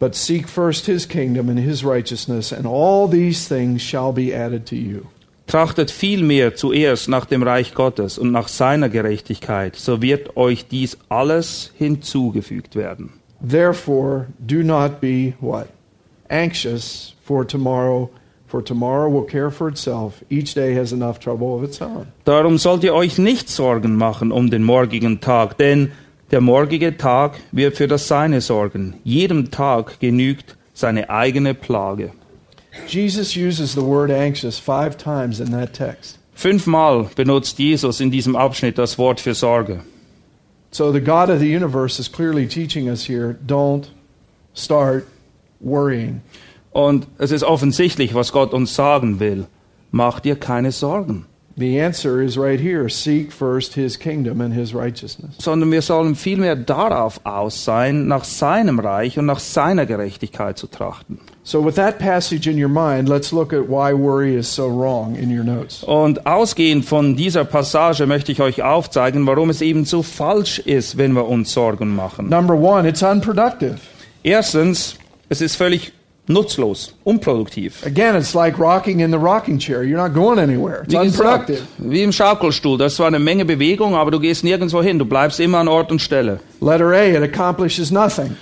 [0.00, 4.66] But seek first his kingdom and his righteousness, and all these things shall be added
[4.66, 5.06] to you.
[5.48, 10.98] Trachtet vielmehr zuerst nach dem Reich Gottes und nach seiner Gerechtigkeit, so wird euch dies
[11.08, 13.14] alles hinzugefügt werden.
[13.40, 15.68] Therefore, do not be what?
[16.28, 18.10] Anxious for tomorrow,
[18.46, 20.22] for tomorrow will care for itself.
[20.28, 22.08] Each day has enough trouble of its own.
[22.24, 25.92] Darum sollt ihr euch nicht Sorgen machen um den morgigen Tag, denn
[26.30, 28.96] der morgige Tag wird für das Seine sorgen.
[29.02, 32.10] Jedem Tag genügt seine eigene Plage.
[32.88, 36.18] Jesus uses the word anxious five times in that text.
[36.34, 39.80] Fünfmal benutzt Jesus in diesem Abschnitt das Wort für Sorge.
[40.70, 43.88] So the God of the universe is clearly teaching us here don't
[44.54, 45.06] start
[45.60, 46.20] worrying.
[46.72, 49.46] Und es ist offensichtlich, was Gott uns sagen will.
[49.90, 51.24] Mach dir keine Sorgen,
[51.58, 55.34] The answer is right here seek first his kingdom and his righteousness.
[55.38, 60.68] sondern wir sollen vielmehr darauf aus sein, nach seinem Reich und nach seiner Gerechtigkeit zu
[60.68, 61.18] trachten.
[61.42, 65.16] So, with that passage in your mind, let's look at why worry is so wrong
[65.16, 65.82] in your notes.
[65.82, 70.96] Und ausgehend von dieser Passage möchte ich euch aufzeigen, warum es eben so falsch ist,
[70.96, 72.28] wenn wir uns Sorgen machen.
[72.28, 73.78] Number one, it's unproductive.
[74.22, 74.94] Erstens,
[75.28, 75.92] es ist völlig
[76.28, 77.84] nutzlos, unproduktiv.
[77.84, 79.82] Again, it's like rocking in the rocking chair.
[79.82, 80.82] You're not going anywhere.
[80.84, 81.66] It's Wie gesagt, unproductive.
[81.78, 82.78] wie im Schaukelstuhl.
[82.78, 84.98] Das zwar eine Menge Bewegung, aber du gehst nirgendwo hin.
[84.98, 86.40] Du bleibst immer an Ort und Stelle.
[86.60, 88.36] Letter A, it accomplishes nothing.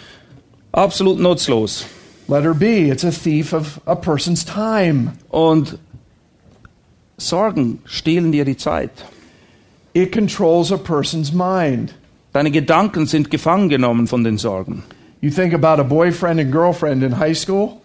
[0.72, 1.87] Absolut nutzlos.
[2.29, 5.12] Letter B, it's a thief of a person's time.
[5.31, 5.79] Und
[7.18, 8.90] Sorgen stehlen dir die Zeit.
[9.94, 11.94] It controls a person's mind.
[12.33, 14.83] Deine Gedanken sind gefangen genommen von den Sorgen.
[15.21, 17.81] You think about a boyfriend and girlfriend in high school.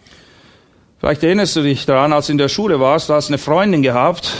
[1.00, 3.82] Vielleicht erinnerst du dich daran, als du in der Schule warst, du hast eine Freundin
[3.82, 4.32] gehabt.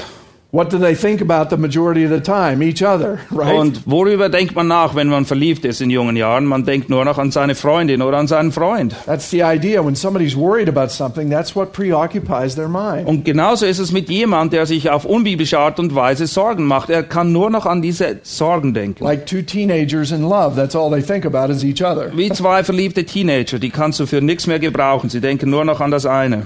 [0.55, 2.63] What do they think about the majority of the time?
[2.63, 3.59] Each other, right?
[3.59, 6.45] Und worüber denkt man nach, wenn man verliebt ist in jungen Jahren?
[6.45, 8.95] Man denkt nur noch an seine Freundin oder an seinen Freund.
[9.07, 9.83] That's the idea.
[9.83, 13.09] When somebody's worried about something, that's what preoccupies their mind.
[13.09, 16.91] Und genauso ist es mit jemand, der sich auf unbiblische Art und Weise Sorgen macht.
[16.91, 19.03] Er kann nur noch an diese Sorgen denken.
[19.03, 22.13] Like two teenagers in love, that's all they think about is each other.
[22.15, 25.09] Wie zwei verliebte Teenager, die kannst du für nichts mehr gebrauchen.
[25.09, 26.43] Sie denken nur noch an das eine.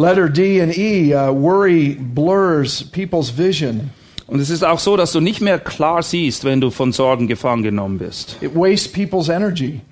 [0.00, 3.90] Letter D and E, uh, worry blurs people's vision.
[4.26, 7.26] Und es ist auch so, dass du nicht mehr klar siehst, wenn du von Sorgen
[7.26, 8.36] gefangen genommen bist.
[8.40, 9.82] It wastes people's energy.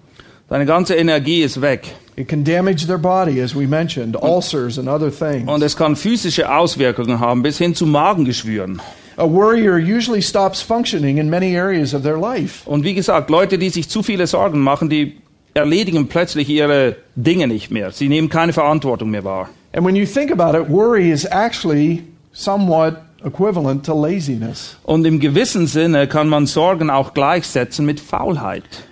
[0.48, 1.88] Deine ganze Energie ist weg.
[2.16, 5.46] It can damage their body, as we mentioned, ulcers and other things.
[5.46, 8.80] Und es kann physische Auswirkungen haben, bis hin zu Magengeschwüren.
[9.18, 12.62] A worrier usually stops functioning in many areas of their life.
[12.64, 15.18] Und wie gesagt, Leute, die sich zu viele Sorgen machen, die
[15.52, 17.90] erledigen plötzlich ihre Dinge nicht mehr.
[17.90, 19.50] Sie nehmen keine Verantwortung mehr wahr.
[19.72, 24.76] And when you think about it, worry is actually somewhat equivalent to laziness.
[24.84, 28.87] Und im gewissen Sinne kann man Sorgen auch gleichsetzen mit Faulheit.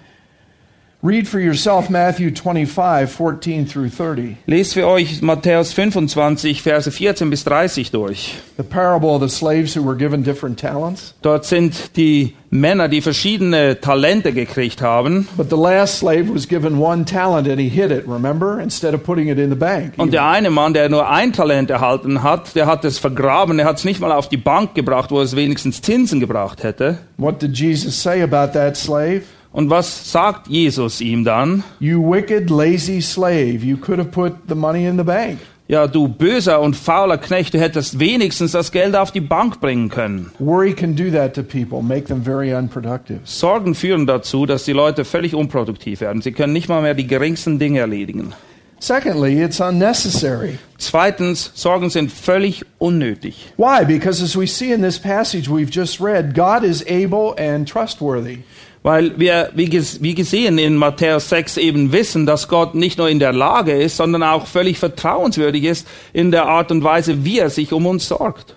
[1.02, 4.38] Read for yourself Matthew 25, 14 through 30.
[4.46, 8.36] Lest für euch Matthäus 25, Verse 14 bis 30 durch.
[8.56, 11.14] The parable of the slaves who were given different talents.
[11.20, 15.28] Dort sind die Männer, die verschiedene Talente gekriegt haben.
[15.36, 18.58] But the last slave was given one talent and he hid it, remember?
[18.58, 19.92] Instead of putting it in the bank.
[19.98, 23.66] Und der eine Mann, der nur ein Talent erhalten hat, der hat es vergraben, er
[23.66, 26.98] hat es nicht mal auf die Bank gebracht, wo es wenigstens Zinsen gebracht hätte.
[27.18, 29.24] What did Jesus say about that slave?
[29.56, 31.64] Und was sagt Jesus ihm dann?
[31.80, 33.64] You wicked, lazy slave.
[33.64, 35.38] You could have put the money in the bank.
[35.66, 39.88] Ja, du böser und fauler Knecht, du hättest wenigstens das Geld auf die Bank bringen
[39.88, 40.30] können.
[40.38, 43.20] Worry can do that to people, make them very unproductive.
[43.24, 46.20] Sorgen führen dazu, dass die Leute völlig unproduktiv werden.
[46.20, 48.34] Sie können nicht mal mehr die geringsten Dinge erledigen.
[48.78, 50.58] Secondly, it's unnecessary.
[50.76, 53.54] Zweitens, Sorgen sind völlig unnötig.
[53.56, 53.86] Why?
[53.86, 58.40] Because as we see in this passage we've just read, God is able and trustworthy.
[58.86, 63.08] Weil wir, wie, ges wie gesehen, in Matthäus 6 eben wissen, dass Gott nicht nur
[63.08, 67.40] in der Lage ist, sondern auch völlig vertrauenswürdig ist in der Art und Weise, wie
[67.40, 68.54] er sich um uns sorgt.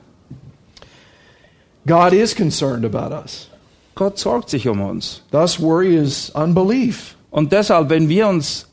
[1.87, 3.49] God is concerned about us.
[3.95, 5.23] Gott sorgt sich um uns.
[5.31, 7.15] Thus, worry is unbelief.
[7.31, 8.67] Und deshalb, wenn wir uns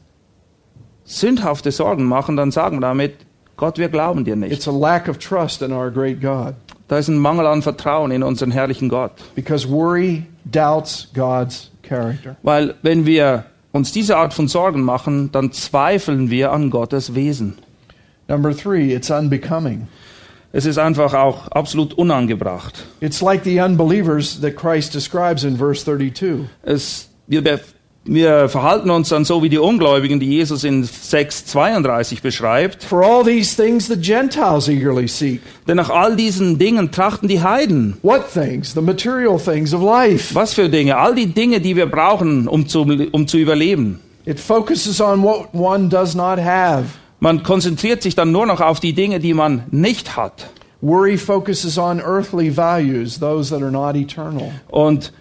[1.05, 3.15] sündhafte Sorgen machen, dann sagen wir damit,
[3.57, 4.53] Gott, wir glauben dir nicht.
[4.53, 6.55] It's a lack of trust in our great God.
[6.89, 9.13] Da ist ein Mangel an Vertrauen in unseren herrlichen Gott.
[9.35, 12.37] Because worry doubts God's character.
[12.43, 17.59] Weil wenn wir uns diese Art von Sorgen machen, dann zweifeln wir an Gottes Wesen.
[18.29, 19.89] Number three, it's unbecoming.
[20.53, 22.87] Es ist einfach auch absolut unangebracht.
[23.01, 26.47] It's like the unbelievers that Christ describes in verse 32.
[26.63, 27.61] Es, wir,
[28.07, 32.85] wir verhalten uns dann so wie die Ungläubigen, die Jesus in 6,32 beschreibt.
[32.85, 35.41] For all these things the Gentiles eagerly seek.
[35.67, 37.97] Denn nach all diesen Dingen trachten die Heiden.
[38.03, 38.75] What things?
[38.75, 40.35] The material things of life.
[40.35, 40.97] Was für Dinge?
[40.97, 44.01] All die Dinge, die wir brauchen, um zu, um zu überleben.
[44.25, 46.85] It focuses on what one does not have.
[47.21, 50.51] Man konzentriert sich dann nur noch auf die Dinge, die man nicht hat.
[50.83, 54.53] Worry focuses on earthly values, those that are not eternal.
[54.69, 55.13] Und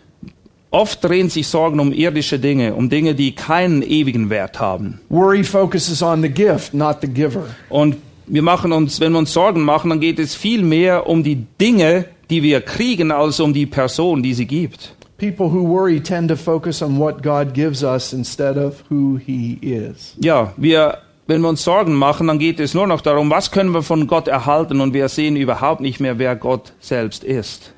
[0.75, 4.99] oft drehen sich Sorgen um irdische Dinge, um Dinge, die keinen ewigen Wert haben.
[5.09, 7.45] Worry focuses on the gift, not the giver.
[7.69, 7.95] Und
[8.27, 11.45] wir machen uns, wenn wir uns Sorgen machen, dann geht es viel mehr um die
[11.61, 14.95] Dinge, die wir kriegen, als um die Person, die sie gibt.
[15.17, 19.57] People who worry tend to focus on what God gives us instead of who He
[19.61, 20.15] is.
[20.19, 23.71] Ja, wir, wenn wir uns Sorgen machen, dann geht es nur noch darum, was können
[23.71, 27.74] wir von Gott erhalten und wir sehen überhaupt nicht mehr, wer Gott selbst ist.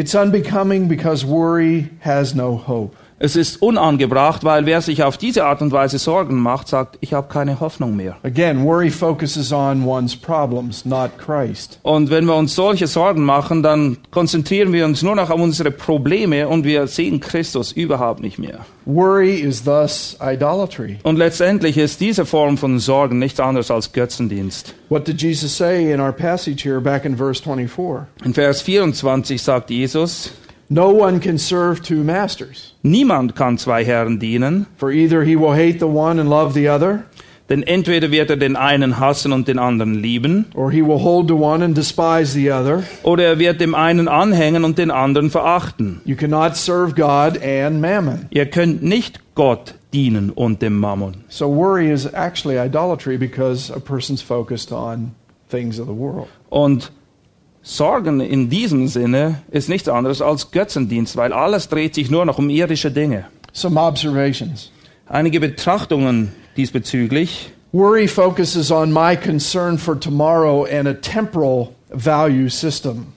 [0.00, 2.96] It's unbecoming because worry has no hope.
[3.22, 7.12] Es ist unangebracht, weil wer sich auf diese Art und Weise Sorgen macht, sagt, ich
[7.12, 8.16] habe keine Hoffnung mehr.
[8.22, 11.78] Again, worry focuses on one's problems, not Christ.
[11.82, 15.70] Und wenn wir uns solche Sorgen machen, dann konzentrieren wir uns nur noch auf unsere
[15.70, 18.64] Probleme und wir sehen Christus überhaupt nicht mehr.
[18.86, 20.98] Worry is thus idolatry.
[21.02, 24.74] Und letztendlich ist diese Form von Sorgen nichts anderes als Götzendienst.
[24.88, 28.06] What did Jesus say in our passage here back in verse 24?
[28.24, 30.32] In Vers 24 sagt Jesus,
[30.72, 35.52] No one can serve two masters, niemand kann zwei Herren dienen, for either he will
[35.52, 37.02] hate the one and love the other,
[37.48, 41.26] denn entweder wird er den einen hassen und den anderen lieben, or he will hold
[41.26, 42.84] to one and despise the other.
[43.02, 46.02] oder er wird dem einen anhängen und den anderen verachten.
[46.04, 48.26] You cannot serve God and mammon.
[48.30, 51.24] Ihr könnt nicht Gott dienen und dem Mammon.
[51.28, 55.16] So worry is actually idolatry because a person's focused on
[55.48, 56.28] things of the world.
[56.48, 56.92] Und
[57.62, 62.38] Sorgen in diesem Sinne ist nichts anderes als Götzendienst, weil alles dreht sich nur noch
[62.38, 63.26] um irdische Dinge.
[63.52, 64.70] Some observations.
[65.06, 67.52] Einige Betrachtungen diesbezüglich.
[67.72, 73.08] Worry focuses on my concern for tomorrow and a temporal value system.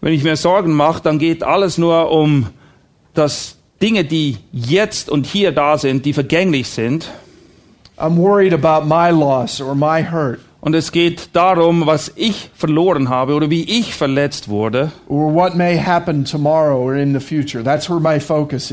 [0.00, 2.48] Wenn ich mir Sorgen mache, dann geht alles nur um
[3.14, 7.10] das Dinge, die jetzt und hier da sind, die vergänglich sind.
[7.96, 13.08] I'm worried about my loss or my hurt Und es geht darum, was ich verloren
[13.08, 14.92] habe oder wie ich verletzt wurde.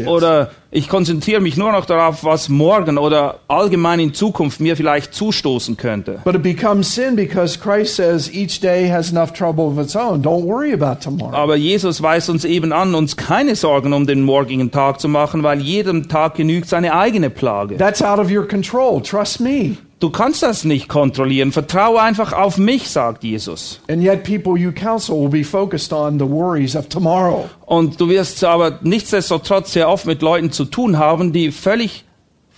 [0.06, 5.13] Oder ich konzentriere mich nur noch darauf, was morgen oder allgemein in Zukunft mir vielleicht
[5.13, 6.19] zustoßen könnte.
[6.26, 10.21] But it becomes sin because Christ says each day has enough trouble of its own.
[10.21, 11.34] Don't worry about tomorrow.
[11.34, 15.41] Aber Jesus weist uns eben an, uns keine Sorgen um den morgigen Tag zu machen,
[15.43, 17.78] weil jedem Tag genügt seine eigene Plage.
[17.78, 19.02] That's out of your control.
[19.02, 19.78] Trust me.
[19.99, 21.51] Du kannst das nicht kontrollieren.
[21.51, 23.81] Vertraue einfach auf mich, sagt Jesus.
[23.89, 27.49] And yet, people you counsel will be focused on the worries of tomorrow.
[27.65, 32.05] Und du wirst aber nichtsdestotrotz sehr oft mit Leuten zu tun haben, die völlig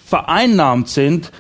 [0.06, 1.32] vereinnahmt sind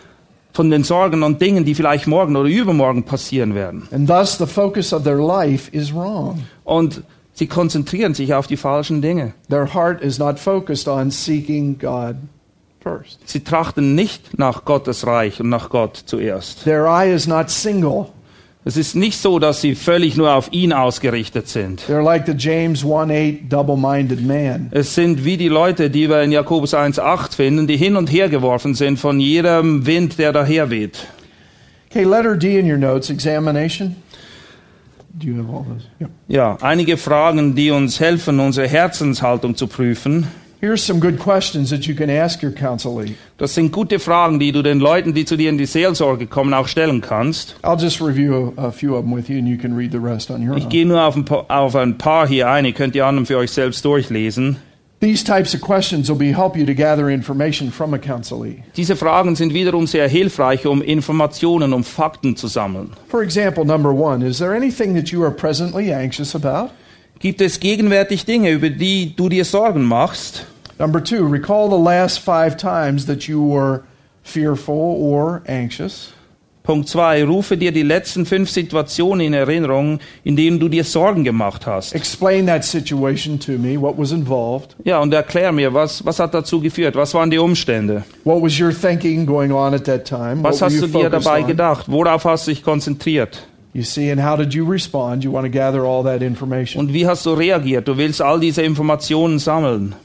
[0.53, 3.87] von den Sorgen und Dingen, die vielleicht morgen oder übermorgen passieren werden.
[3.91, 6.45] And thus, the focus of their life is wrong.
[6.63, 9.33] Und sie konzentrieren sich auf die falschen Dinge.
[9.49, 12.15] Their heart is not focused on seeking God
[12.81, 13.19] first.
[13.27, 16.63] Sie trachten nicht nach Gottes Reich und nach Gott zuerst.
[16.63, 18.07] Their eye is not single.
[18.65, 21.81] Es ist nicht so, dass sie völlig nur auf ihn ausgerichtet sind.
[21.87, 24.67] They're like the James 1 8 double minded man.
[24.71, 28.27] Es sind wie die Leute, die wir in Jakobus 1,8 finden, die hin und her
[28.27, 31.07] geworfen sind von jedem Wind, der daher weht.
[31.89, 33.95] Okay, letter D in your notes examination.
[35.17, 35.85] Do you have all those?
[35.99, 36.09] Yep.
[36.27, 40.27] Ja, einige Fragen, die uns helfen, unsere Herzenshaltung zu prüfen.
[40.61, 43.15] Here's some good questions that you can ask your counselee.
[43.37, 46.53] Das sind gute Fragen, die du den Leuten, die zu dir in die Seelsorge kommen,
[46.53, 47.55] auch stellen kannst.
[47.63, 49.99] I'll just review a, a few of them with you, and you can read the
[49.99, 52.73] rest on your Ich gehe nur auf ein, paar, auf ein paar hier ein, ihr
[52.73, 54.57] könnt die anderen für euch selbst durchlesen.
[54.99, 58.61] These types of questions will be help you to gather information from a counselee.
[58.75, 62.89] Diese Fragen sind wiederum sehr hilfreich, um Informationen, um Fakten zu sammeln.
[63.07, 66.71] For example, number one, is there anything that you are presently anxious about?
[67.19, 70.45] Gibt es gegenwärtig Dinge, über die du dir Sorgen machst?
[70.77, 73.81] Number two, recall the last five times that you were
[74.23, 76.13] fearful or anxious.
[76.63, 77.23] Punkt 2.
[77.23, 81.93] Rufe dir die letzten fünf Situationen in Erinnerung, in denen du dir Sorgen gemacht hast.
[81.93, 84.77] Explain that situation to me, what was involved.
[84.85, 86.95] Ja, und erklär mir, was, was hat dazu geführt?
[86.95, 88.05] Was waren die Umstände?
[88.23, 90.43] What was your thinking going on at that time?
[90.43, 91.47] Was what hast du dir dabei on?
[91.47, 91.85] gedacht?
[91.87, 93.48] Worauf hast du dich konzentriert?
[93.73, 95.23] You see, and how did you respond?
[95.23, 96.79] You want to gather all that information.
[96.79, 97.87] Und wie hast du reagiert?
[97.87, 99.95] Du willst all diese Informationen sammeln.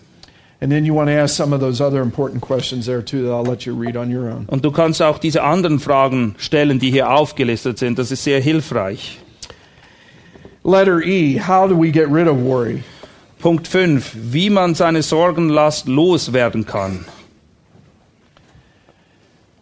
[0.61, 3.33] And then you want to ask some of those other important questions there too that
[3.33, 4.47] I'll let you read on your own.
[4.49, 7.99] Und du kannst auch diese anderen Fragen stellen, die hier aufgelistet sind.
[7.99, 9.19] Das ist sehr hilfreich.
[10.62, 12.83] Letter E, how do we get rid of worry?
[13.41, 14.15] Punkt 5.
[14.33, 17.05] Wie man seine Sorgenlast loswerden kann.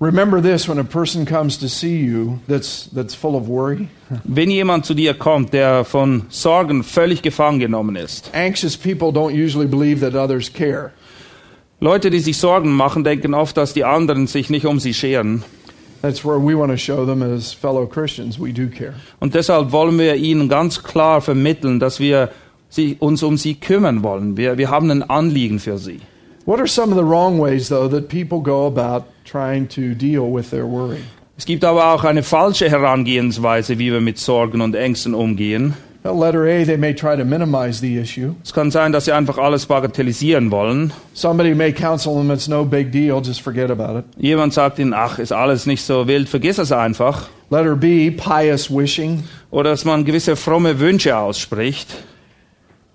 [0.03, 3.89] Remember this when a person comes to see you that's that's full of worry.
[4.25, 8.29] Wenn jemand zu dir kommt, der von Sorgen völlig gefangen genommen ist.
[8.35, 10.91] Anxious people don't usually believe that others care.
[11.79, 15.45] Leute, die sich Sorgen machen, denken oft, dass die anderen sich nicht um sie scheren.
[16.01, 18.95] That's where we want to show them as fellow Christians we do care.
[19.21, 22.31] Und deshalb wollen wir ihnen ganz klar vermitteln, dass wir
[22.69, 24.37] sie, uns um sie kümmern wollen.
[24.37, 26.01] Wir, wir haben ein Anliegen für sie.
[26.45, 30.33] What are some of the wrong ways though that people go about trying to deal
[30.33, 31.03] with their worry?
[31.37, 35.75] Es gibt aber auch eine falsche Herangehensweise, wie wir mit Sorgen und Ängsten umgehen.
[36.05, 38.35] Letter A, they may try to minimize the issue.
[38.43, 40.93] Es kann sein, dass sie einfach alles bagatellisieren wollen.
[41.15, 44.05] Somebody may counsel them it's no big deal, just forget about it.
[44.17, 47.29] Jemand sagt ihnen, ach, ist alles nicht so wild, vergiss es einfach.
[47.51, 49.23] Letter B, pious wishing.
[49.51, 51.89] Oder dass man gewisse fromme Wünsche ausspricht.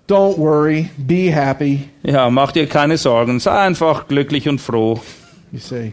[0.06, 1.88] Don't worry, be happy.
[2.02, 5.00] Ja, mach dir keine Sorgen, sei einfach glücklich und froh.
[5.50, 5.92] You say,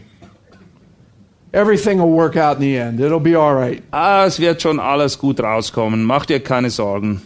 [1.52, 3.00] everything will work out in the end.
[3.00, 3.82] It'll be all right.
[3.92, 7.22] Ah, es wird schon alles gut rauskommen, mach dir keine Sorgen.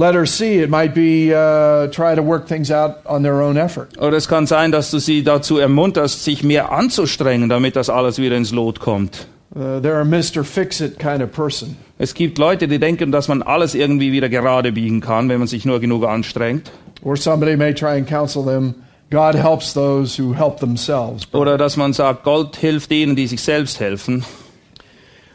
[0.00, 3.98] Letter C, it might be uh, try to work things out on their own effort.
[3.98, 8.18] Oder es kann sein, dass du sie dazu ermunterst, sich mehr anzustrengen, damit das alles
[8.18, 9.26] wieder ins Lot kommt.
[9.56, 10.44] Uh, they're a Mr.
[10.44, 11.76] Fix It kind of person.
[11.98, 15.48] Es gibt Leute, die denken, dass man alles irgendwie wieder gerade biegen kann, wenn man
[15.48, 16.70] sich nur genug anstrengt.
[17.02, 18.76] Or somebody may try and counsel them
[19.10, 21.26] God helps those who help themselves.
[21.32, 24.24] Oder dass man sagt, Gott hilft denen, die sich selbst helfen.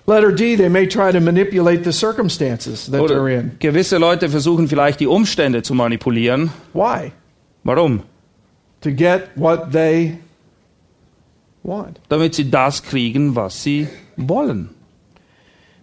[0.05, 3.51] Letter D, they may try to manipulate the circumstances that they're Oder in.
[3.59, 6.51] gewisse Leute versuchen vielleicht die Umstände zu manipulieren.
[6.73, 7.13] Why?
[7.63, 8.03] Warum?
[8.81, 10.17] To get what they
[11.63, 11.99] want.
[12.09, 14.69] Damit sie das kriegen, was sie wollen.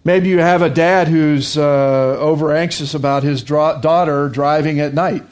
[0.03, 5.23] Maybe you have a dad who's uh, over anxious about his daughter driving at night.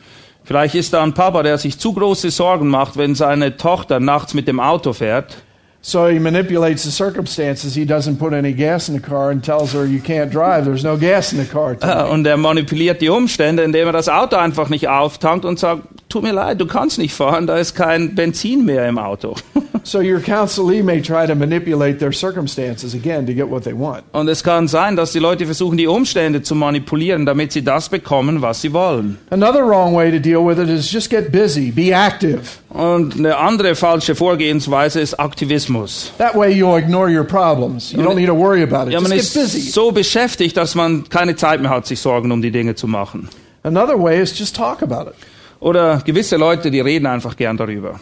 [0.49, 4.33] Vielleicht ist da ein Papa, der sich zu große Sorgen macht, wenn seine Tochter nachts
[4.33, 5.43] mit dem Auto fährt.
[5.81, 7.73] So he manipulates the circumstances.
[7.73, 10.65] He doesn't put any gas in the car and tells her, You can't drive.
[10.65, 11.71] There's no gas in the car.
[11.71, 15.57] Äh, tonight." Und er manipuliert die Umstände, indem er das Auto einfach nicht auftankt und
[15.57, 19.35] sagt, tut mir leid, du kannst nicht fahren, da ist kein Benzin mehr im Auto.
[19.83, 24.03] So your counselee may try to manipulate their circumstances again to get what they want.
[24.11, 27.89] Und es kann sein, dass die Leute versuchen, die Umstände zu manipulieren, damit sie das
[27.89, 29.17] bekommen, was sie wollen.
[29.31, 32.41] Another wrong way to deal with it is just get busy, be active.
[32.69, 35.68] Und eine andere falsche Vorgehensweise ist Aktivismus.
[36.17, 37.91] That way you'll ignore your problems.
[37.91, 38.93] You don't need to worry about it.
[38.93, 39.59] Ja, Just man get ist busy.
[39.71, 43.29] so beschäftigt, dass man keine Zeit mehr hat, sich Sorgen um die Dinge zu machen.
[43.63, 45.15] Another way is just talk about it.
[45.59, 47.99] Oder gewisse Leute, die reden einfach gern darüber.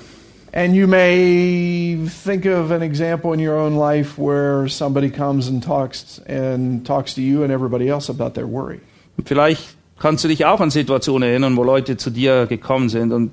[0.53, 5.63] And you may think of an example in your own life where somebody comes and
[5.63, 8.79] talks and talks to you and everybody else about their worry.
[9.25, 9.61] Vielleicht
[9.99, 13.31] kannst du dich auch an Situationen erinnern, wo Leute zu dir gekommen sind und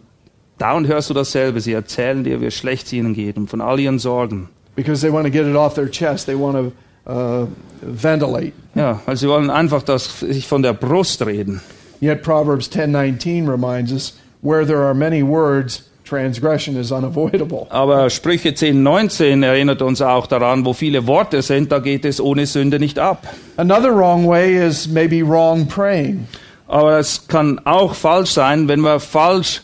[0.58, 1.60] dauernd hörst du dasselbe.
[1.60, 4.48] Sie erzählen dir, wie schlecht es ihnen geht und von all ihren Sorgen.
[4.76, 6.26] Because they want to get it off their chest.
[6.26, 6.72] They want
[7.06, 7.46] to uh,
[7.80, 8.52] ventilate.
[8.74, 11.60] Ja, weil sie wollen einfach das sich von der Brust reden.
[12.00, 17.66] Yet Proverbs 10:19 reminds us where there are many words transgression is unavoidable.
[17.70, 22.20] Aber Sprüche 10, 19 erinnert uns auch daran, wo viele Worte sind, da geht es
[22.20, 23.26] ohne Sünde nicht ab.
[23.56, 26.26] Another wrong way is maybe wrong praying.
[26.66, 29.62] Aber es kann auch falsch sein, wenn wir falsch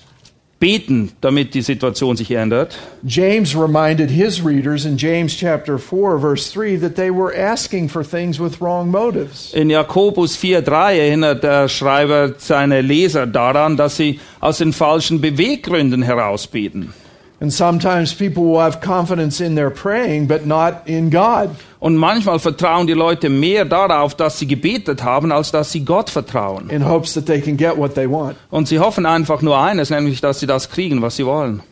[0.61, 2.79] beten, damit die Situation sich ändert.
[3.05, 8.05] James reminded his readers in James chapter 4 verse 3 that they were asking for
[8.05, 9.53] things with wrong motives.
[9.55, 16.03] In Jakobus 4,3 erinnert der Schreiber seine Leser daran, dass sie aus den falschen Beweggründen
[16.03, 16.93] heraus beten.
[17.41, 21.51] And sometimes people will have confidence in their praying but not in God.
[21.79, 26.11] Und manchmal vertrauen die Leute mehr darauf, dass sie gebetet haben, als dass sie Gott
[26.11, 26.69] vertrauen.
[26.69, 28.37] in hopes that they can get what they want.
[28.51, 31.63] Und sie hoffen einfach nur eines, nämlich, dass sie das kriegen, was sie wollen.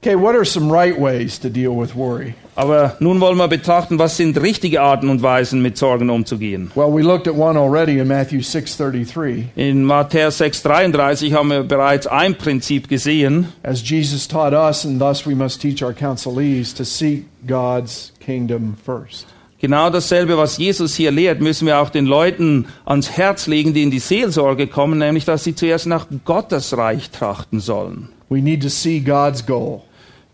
[0.00, 2.34] Okay, what are some right ways to deal with worry?
[2.54, 6.70] Aber nun wollen wir betrachten, was sind richtige Arten und Weisen, mit Sorgen umzugehen.
[6.76, 12.06] Well, we looked at one already in Matthew 6:33 In Matthäus 6,33 haben wir bereits
[12.06, 16.84] ein Prinzip gesehen, as Jesus taught us and thus we must teach our counselees to
[16.84, 19.26] seek God's kingdom first.
[19.60, 23.82] Genau dasselbe, was Jesus hier lehrt, müssen wir auch den Leuten ans Herz legen, die
[23.82, 28.10] in die Seelsorge kommen, nämlich dass sie zuerst nach Gottes Reich trachten sollen.
[28.28, 29.82] We need to see God's goal,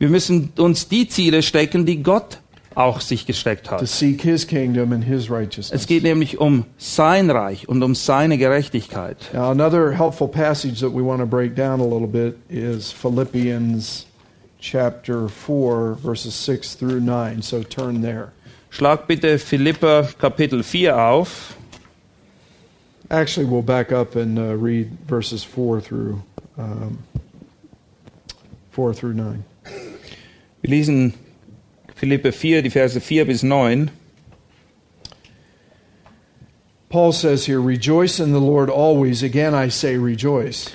[0.05, 2.37] Wir müssen uns die Ziele stecken, die Gott
[2.75, 3.89] auch sich gesteckt to hat.
[3.89, 5.87] seek his kingdom and his Es righteousness.
[5.87, 9.17] geht nämlich um sein Reich und um seine Gerechtigkeit.
[9.33, 14.05] Now, another helpful passage that we want to break down a little bit is Philippians
[14.61, 17.41] chapter 4 verses 6 through 9.
[17.41, 18.33] So turn there.
[18.69, 21.57] Schlag bitte Philipper Kapitel 4 auf.
[23.09, 26.23] Actually, we'll back up and uh, read verses 4 through
[26.59, 26.99] um,
[28.73, 29.45] 4 through 9.
[30.65, 31.12] Wir lesen
[31.95, 33.91] Philippe 4, die Verse 4 bis 9.
[36.89, 39.23] Paul says here, Rejoice in the Lord always.
[39.23, 40.71] Again, I say rejoice.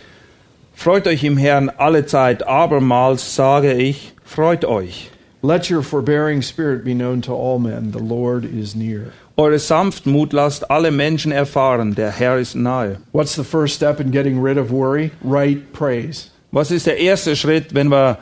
[0.76, 5.10] Freut euch im Herrn alle Zeit, abermals sage ich, freut euch.
[5.42, 7.90] Let your forbearing spirit be known to all men.
[7.90, 9.12] The Lord is near.
[9.40, 13.00] Eure Sanftmut lasst alle Menschen erfahren, der Herr ist nahe.
[13.12, 15.10] What's the first step in getting rid of worry?
[15.24, 16.30] Right praise.
[16.52, 18.20] Was ist der erste Schritt, wenn wir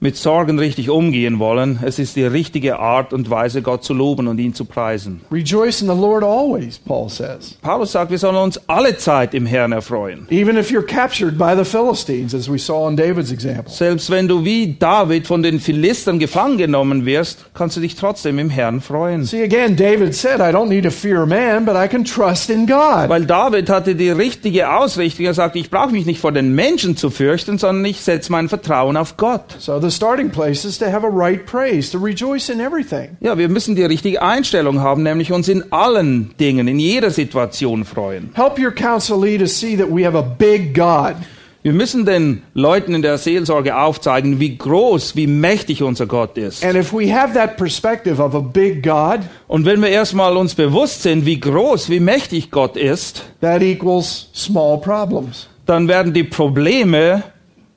[0.00, 1.78] mit Sorgen richtig umgehen wollen?
[1.82, 5.20] Es ist die richtige Art und Weise, Gott zu loben und ihn zu preisen.
[5.30, 7.56] Rejoice in the Lord always, Paul says.
[7.62, 10.26] Paulus sagt, wir sollen uns alle Zeit im Herrn erfreuen.
[10.30, 13.72] Even if you're captured by the Philistines, as we saw in David's example.
[13.72, 18.38] Selbst wenn du wie David von den Philistern gefangen genommen wirst, kannst du dich trotzdem
[18.38, 19.24] im Herrn freuen.
[19.24, 22.66] See, again, David said, I don't need to fear man, but I can trust in
[22.66, 23.08] God.
[23.08, 25.24] Weil David hatte die richtige Ausrichtung.
[25.26, 28.48] Er sagte, ich brauche mich nicht vor den Menschen zu fürchten, sondern ich setze mein
[28.48, 29.44] Vertrauen auf Gott.
[29.58, 33.16] So starting place is to have a right praise, to rejoice in everything.
[33.20, 37.84] Ja, wir müssen die richtige Einstellung haben, nämlich uns in allen Dingen, in jeder Situation
[37.84, 38.30] freuen.
[38.34, 41.14] Help your counselee to see that we have a big God.
[41.62, 46.62] Wir müssen den Leuten in der Seelsorge aufzeigen, wie groß, wie mächtig unser Gott ist.
[46.62, 50.54] And if we have that perspective of a big God, Und wenn wir erstmal uns
[50.54, 55.48] bewusst sind, wie groß, wie mächtig Gott ist, that equals small problems.
[55.64, 57.22] dann werden die Probleme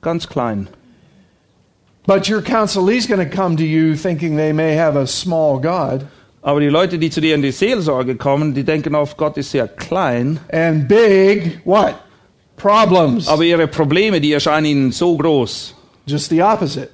[0.02, 0.68] ganz klein.
[2.08, 5.60] But your counselee is going to come to you thinking they may have a small
[5.60, 6.06] God,
[6.40, 9.50] Aber die Leute, die zu dir in die Seelsorge kommen, die denken oft, Gott ist
[9.50, 11.96] sehr klein, and big, what?
[12.56, 13.28] Problems.
[13.28, 15.74] aber ihre Probleme, die erscheinen ihnen so groß.
[16.06, 16.88] Just the opposite.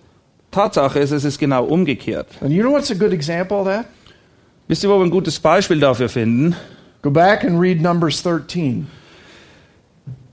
[0.51, 2.27] Tatsache er, ist, es ist genau er umgekehrt.
[2.41, 3.87] And you know what's a good example of that?
[4.67, 6.57] Wisst ihr, wo wir ein gutes Beispiel dafür finden?
[7.03, 8.89] Go back and read Numbers 13.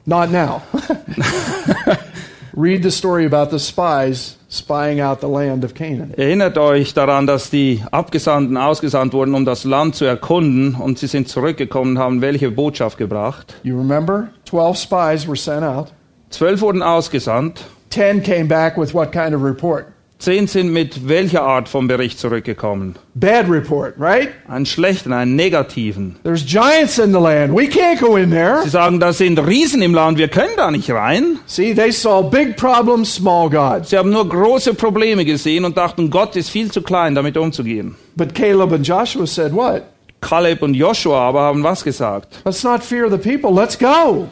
[0.07, 0.63] Not now.
[2.55, 6.13] read the story about the spies spying out the land of Canaan.
[6.17, 11.07] Erinnert euch daran, dass die Abgesandten ausgesandt wurden, um das Land zu erkunden, und sie
[11.07, 13.55] sind zurückgekommen und haben welche Botschaft gebracht?
[13.63, 14.29] You remember?
[14.45, 15.93] 12 spies were sent out.
[16.29, 19.87] Zwölf wurden ausgesandt, 10 came back with what kind of report?
[20.21, 22.95] Zehn sind mit welcher Art vom Bericht zurückgekommen?
[23.15, 24.29] Bad report, right?
[24.47, 26.15] Einen schlechten, einen negativen.
[26.23, 27.53] There's giants in the land.
[27.53, 28.61] We can't go in there.
[28.63, 31.39] Sie sagen, da sind Riesen im Land, wir können da nicht rein.
[31.45, 33.89] See, they saw big problems, small gods.
[33.89, 37.95] Sie haben nur große Probleme gesehen und dachten, Gott ist viel zu klein, damit umzugehen.
[38.15, 39.83] But Caleb and Joshua said, What?
[40.21, 42.41] Kaleb und Joshua aber haben was gesagt?
[42.45, 43.51] Let's not fear the people.
[43.51, 44.29] Let's go.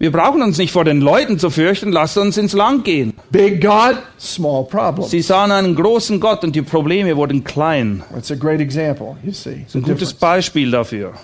[0.00, 3.14] Wir brauchen uns nicht vor den Leuten zu fürchten, lasst uns ins Land gehen.
[3.30, 5.08] Big God, small problem.
[5.08, 8.04] Sie sahen einen großen Gott und die Probleme wurden klein.
[8.14, 9.66] That's a great example, you see.
[9.74, 10.14] Ein gutes.
[10.14, 11.14] Beispiel dafür.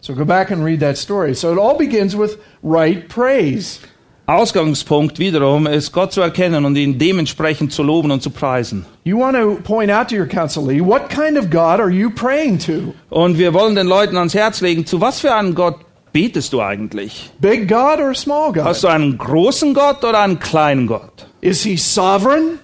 [0.00, 1.34] So go back and read that story.
[1.34, 3.80] So it all begins with right praise.
[4.26, 8.86] Ausgangspunkt wiederum ist, Gott zu erkennen und ihn dementsprechend zu loben und zu preisen.
[9.02, 12.58] You want to point out to your counselee, what kind of God are you praying
[12.60, 12.94] to?
[13.10, 15.83] Und wir wollen den Leuten ans Herz legen, zu was für einem Gott
[16.14, 17.30] betest du eigentlich?
[17.40, 18.64] Big God or small God?
[18.64, 21.26] Hast du einen großen Gott oder einen kleinen Gott?
[21.42, 22.60] Is he sovereign?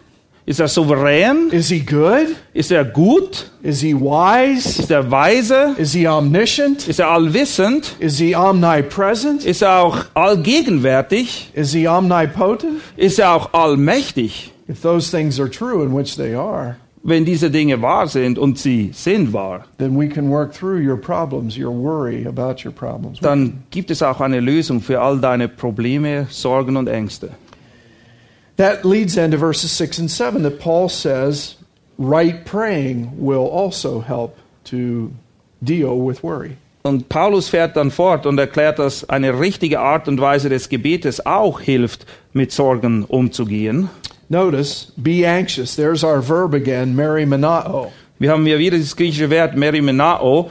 [0.46, 1.50] Ist er souverän?
[1.50, 2.34] Is he good?
[2.54, 3.50] Ist er gut?
[3.62, 4.80] Is he wise?
[4.80, 5.74] Ist er weise?
[5.76, 6.88] Is he omniscient?
[6.88, 7.94] Ist er allwissend?
[7.98, 9.44] Is he omnipresent?
[9.44, 11.50] Ist er auch allgegenwärtig?
[11.52, 12.80] Is he omnipotent?
[12.96, 14.52] Ist er auch allmächtig?
[14.68, 18.58] If those things are true, in which they are, Wenn diese Dinge wahr sind und
[18.58, 19.64] sie sind wahr,
[22.72, 23.20] problems.
[23.20, 27.30] dann gibt es auch eine Lösung für all deine Probleme, Sorgen und Ängste.
[28.58, 31.56] That leads then to verses 6 and 7 that Paul says
[31.98, 35.10] right praying will also help to
[35.62, 36.58] deal with worry.
[36.82, 41.24] Und Paulus fährt dann fort und erklärt, dass eine richtige Art und Weise des Gebetes
[41.26, 43.90] auch hilft, mit Sorgen umzugehen.
[44.30, 45.74] Notice, be anxious.
[45.74, 47.90] There's our verb again, merimenao.
[48.20, 50.50] Wir haben hier wieder das griechische Wort merimenao.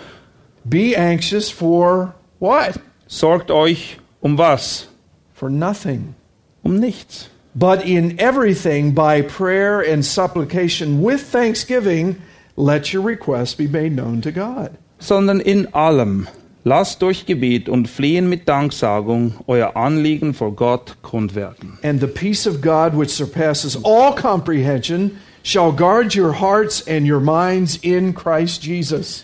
[0.68, 2.78] Be anxious for what?
[3.08, 4.88] Sorgt euch um was?
[5.34, 6.14] For nothing.
[6.66, 7.30] Um nichts.
[7.56, 12.22] But in everything, by prayer and supplication with thanksgiving,
[12.58, 14.78] let your requests be made known to God.
[15.00, 16.28] Sondern in allem
[16.64, 21.78] lasst durch Gebet und Flehen mit Danksagung euer Anliegen vor Gott kund werden.
[21.84, 27.20] And the peace of God, which surpasses all comprehension, shall guard your hearts and your
[27.20, 29.24] minds in Christ Jesus.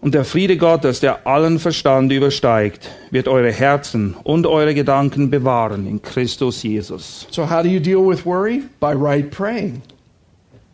[0.00, 5.86] Und der Friede Gottes, der allen Verstand übersteigt, wird eure Herzen und eure Gedanken bewahren
[5.86, 7.28] in Christus Jesus.
[7.30, 8.64] So, how do you deal with worry?
[8.80, 9.82] By right praying.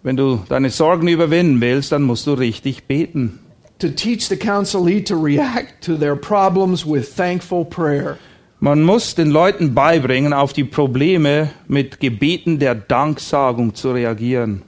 [0.03, 3.41] Wenn du deine Sorgen überwinden willst, dann musst du richtig beten.
[3.79, 8.19] To teach the counselee to react to their problems with thankful prayer.
[8.61, 14.63] Man muss den Leuten beibringen, auf die Probleme mit Gebeten der Danksagung zu reagieren.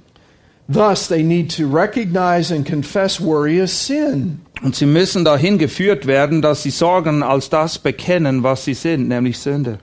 [0.68, 4.42] Thus, they need to recognize and confess worry as sin.
[4.62, 9.08] Und sie müssen dahin geführt werden, dass sie Sorgen als das bekennen, was sie sind,
[9.08, 9.78] nämlich Sünde.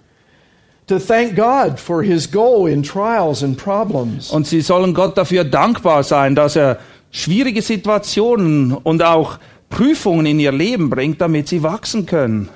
[0.87, 4.31] To thank God for his goal in trials and problems.
[4.31, 6.79] Und sie sollen Gott dafür dankbar sein, dass er
[7.17, 9.39] schwierige Situationen und auch
[9.69, 12.49] Prüfungen in ihr Leben bringt, damit sie wachsen können.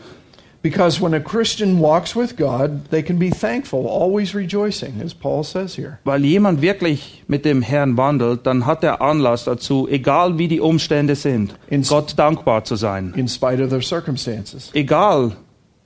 [0.63, 5.43] Because when a Christian walks with God, they can be thankful, always rejoicing, as Paul
[5.43, 5.97] says here.
[6.03, 10.59] Weil jemand wirklich mit dem Herrn wandelt, dann hat er Anlass dazu, egal wie die
[10.59, 13.11] Umstände sind, Ins- Gott dankbar zu sein.
[13.17, 14.69] in spite of their circumstances.
[14.75, 15.31] Egal,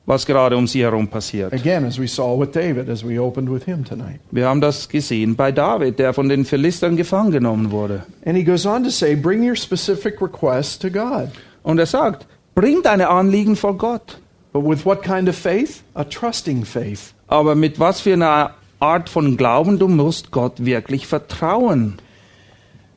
[0.05, 1.53] was gerade um sie herum passiert.
[1.53, 4.19] Again, as we saw with David, as we opened with him tonight.
[4.31, 8.03] Wir haben das gesehen bei David, der von den Philistern gefangen genommen wurde.
[8.25, 11.29] And he goes on to say, bring your specific requests to God.
[11.63, 14.19] Und er sagt, bring deine Anliegen vor Gott.
[14.53, 15.83] But with what kind of faith?
[15.95, 17.13] A trusting faith.
[17.27, 21.95] Aber mit was für einer Art von Glauben du musst Gott wirklich vertrauen.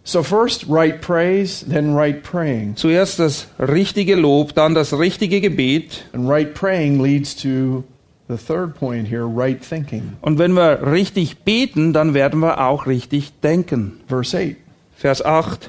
[0.08, 2.76] So, first, right praise, then right praying.
[2.76, 6.02] Zuerst das richtige Lob, dann das richtige Gebet.
[6.14, 7.84] And right praying leads to
[8.26, 10.16] the third point here right thinking.
[10.22, 14.00] Und wenn wir richtig beten, dann werden wir auch richtig denken.
[14.08, 14.56] Verse 8.
[14.96, 15.68] Vers 8.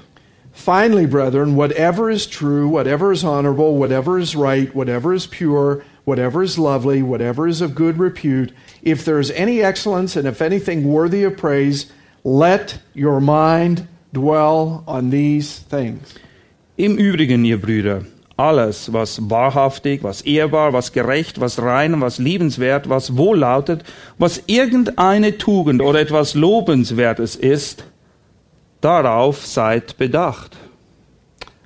[0.54, 6.42] Finally, brethren, whatever is true, whatever is honorable, whatever is right, whatever is pure, whatever
[6.42, 10.86] is lovely, whatever is of good repute, if there is any excellence and if anything
[10.86, 11.92] worthy of praise,
[12.24, 16.16] let your mind dwell on these things.
[16.78, 18.06] Im Übrigen, ihr Brüder,
[18.38, 23.84] alles, was wahrhaftig, was ehrbar, was gerecht, was rein, was liebenswert, was wohllautet,
[24.18, 27.84] was irgendeine Tugend oder etwas Lobenswertes ist,
[28.82, 30.56] darauf seid bedacht.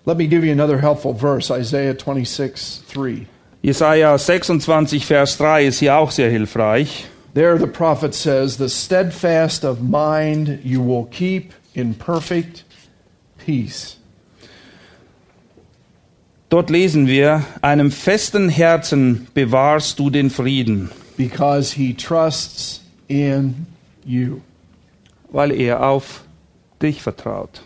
[0.06, 3.28] Let me give you another helpful verse Isaiah 26 3.
[3.62, 7.06] Jesaja 26, Vers 3 ist hier auch sehr hilfreich.
[7.34, 12.66] There the prophet says, The steadfast of mind you will keep in perfect
[13.38, 13.98] peace.
[16.50, 23.66] Dort lesen wir, einem festen Herzen bewahrst du den Frieden, because he trusts in
[24.06, 24.42] you.
[25.32, 26.24] weil er auf
[26.82, 27.64] dich vertraut.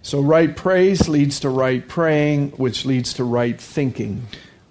[0.00, 4.22] So, right praise leads to right praying, which leads to right thinking.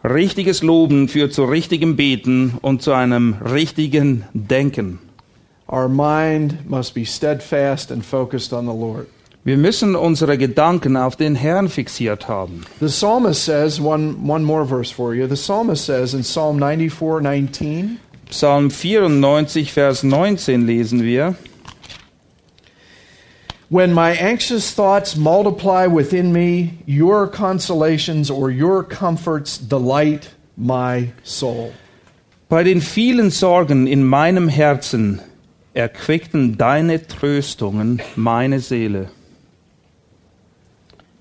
[0.04, 5.00] Richtiges Loben führt zu richtigem Beten und zu einem richtigen Denken.
[5.70, 9.08] Our mind must be steadfast and focused on the Lord.
[9.46, 12.64] Wir müssen unsere Gedanken auf den Herrn fixiert haben.
[12.80, 15.28] The psalmist says, one, one more verse for you.
[15.28, 18.00] The psalmist says in Psalm 94 19,
[18.30, 21.36] Psalm 94, Vers 19 lesen wir,
[23.70, 31.74] When my anxious thoughts multiply within me, your consolations or your comforts delight my soul.
[32.50, 35.22] bei den vielen Sorgen in meinem Herzen
[35.74, 39.10] erquickten deine Tröstungen meine Seele.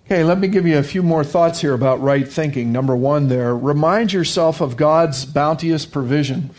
[0.05, 2.73] Okay, let me give you a few more thoughts here about right thinking.
[2.73, 6.51] Number one, there, remind yourself of God's bounteous provision.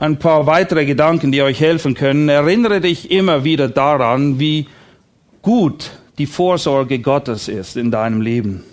[0.00, 2.28] ein paar weitere Gedanken, die euch helfen können.
[2.28, 4.66] Erinnere dich immer wieder daran, wie
[5.42, 8.64] gut die Vorsorge Gottes ist in deinem Leben.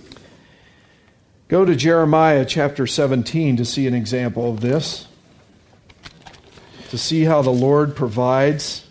[1.50, 5.08] Go to Jeremiah chapter 17 to see an example of this.
[6.92, 8.86] To see how the Lord provides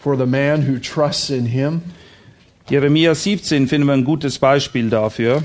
[0.00, 1.82] for the man who trusts in him.
[2.68, 5.44] Jeremia 17 finden wir ein gutes Beispiel dafür.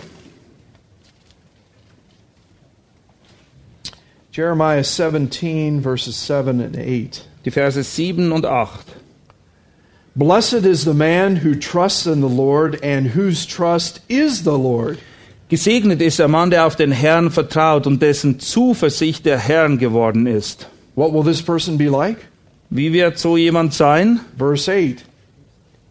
[4.32, 7.28] Jeremiah 17, verses 7 and 8.
[7.45, 8.95] Die Verse 7 und 8.
[10.16, 14.99] Blessed is the man who trusts in the Lord and whose trust is the Lord.
[15.49, 20.26] Gesegnet ist der Mann, der auf den Herrn vertraut und dessen Zuversicht der Herrn geworden
[20.26, 20.71] ist.
[20.96, 22.26] What will this person be like?
[22.70, 24.20] Wie wird so jemand sein?
[24.38, 25.04] Verse 8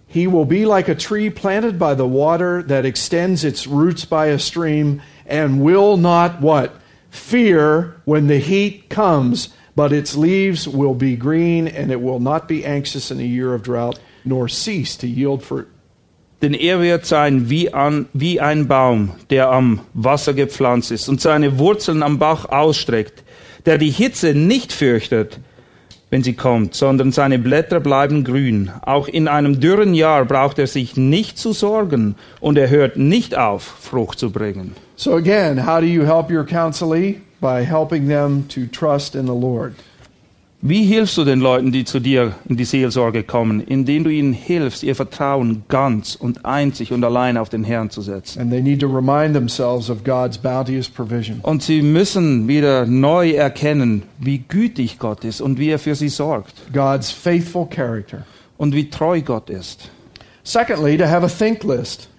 [0.06, 4.26] He will be like a tree planted by the water that extends its roots by
[4.26, 6.72] a stream and will not what?
[7.10, 12.48] Fear when the heat comes, but its leaves will be green and it will not
[12.48, 15.68] be anxious in a year of drought nor cease to yield fruit.
[16.42, 21.20] Denn er wird sein wie, an, wie ein Baum, der am Wasser gepflanzt ist und
[21.20, 23.22] seine Wurzeln am Bach ausstreckt,
[23.66, 25.38] der die Hitze nicht fürchtet,
[26.10, 28.70] wenn sie kommt, sondern seine Blätter bleiben grün.
[28.82, 33.38] Auch in einem dürren Jahr braucht er sich nicht zu sorgen und er hört nicht
[33.38, 34.74] auf, Frucht zu bringen.
[34.96, 37.20] So, again, how do you help your counselee?
[37.40, 39.74] By helping them to trust in the Lord.
[40.62, 44.34] Wie hilfst du den Leuten, die zu dir in die Seelsorge kommen, indem du ihnen
[44.34, 48.40] hilfst, ihr Vertrauen ganz und einzig und allein auf den Herrn zu setzen?
[48.42, 51.40] And they need to remind themselves of God's bounteous provision.
[51.40, 56.10] Und sie müssen wieder neu erkennen, wie gütig Gott ist und wie er für sie
[56.10, 58.26] sorgt God's faithful character.
[58.58, 59.90] und wie treu Gott ist.
[60.44, 62.09] Secondly, to have a think list.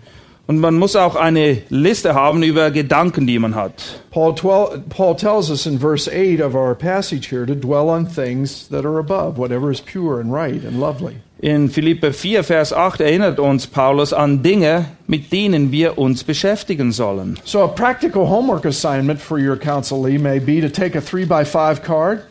[0.51, 4.01] Und man muss auch eine Liste haben über Gedanken, die man hat.
[4.11, 8.05] Paul, 12, Paul tells us in verse 8 of our passage here to dwell on
[8.05, 11.21] things that are above, whatever is pure and right and lovely.
[11.39, 16.91] In Philippe 4, Vers 8 erinnert uns Paulus an Dinge, mit denen wir uns beschäftigen
[16.91, 17.39] sollen.
[17.45, 21.45] So, a practical homework assignment for your counselee may be to take a 3 by
[21.45, 22.23] 5 card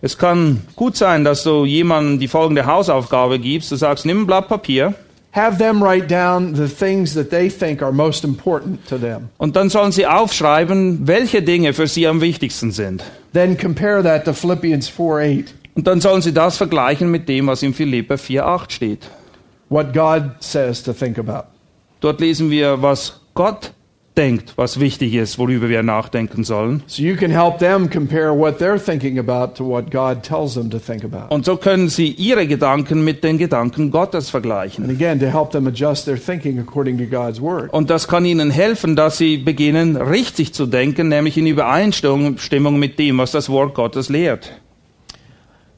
[0.00, 3.72] Es kann gut sein, dass du jemandem die folgende Hausaufgabe gibst.
[3.72, 4.94] Du sagst, nimm ein Blatt Papier
[5.34, 9.28] have them write down the things that they think are most important to them.
[9.38, 13.02] und dann sollen sie aufschreiben, welche Dinge für sie am wichtigsten sind.
[13.32, 17.48] Then compare that to Philippians 4 8, Und dann sollen sie das vergleichen mit dem,
[17.48, 19.10] was in Philipper 4, 8 steht.
[19.70, 21.48] what God says to think about.
[22.00, 23.72] Dort lesen wir, was Gott
[24.16, 26.82] denkt, was wichtig ist, worüber wir nachdenken sollen.
[26.86, 30.70] So you can help them compare what they're thinking about to what God tells them
[30.70, 31.34] to think about.
[31.34, 34.88] Und so können sie ihre Gedanken mit den Gedanken Gottes And vergleichen.
[34.88, 37.72] again, to help them adjust their thinking according to God's word.
[37.72, 42.98] Und das kann ihnen helfen, dass sie beginnen, richtig zu denken, nämlich in Übereinstimmung mit
[42.98, 44.52] dem, was das Wort Gottes lehrt.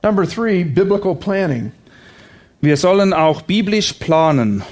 [0.02, 1.72] Number three, biblical planning.
[2.60, 4.62] Wir sollen auch biblisch planen.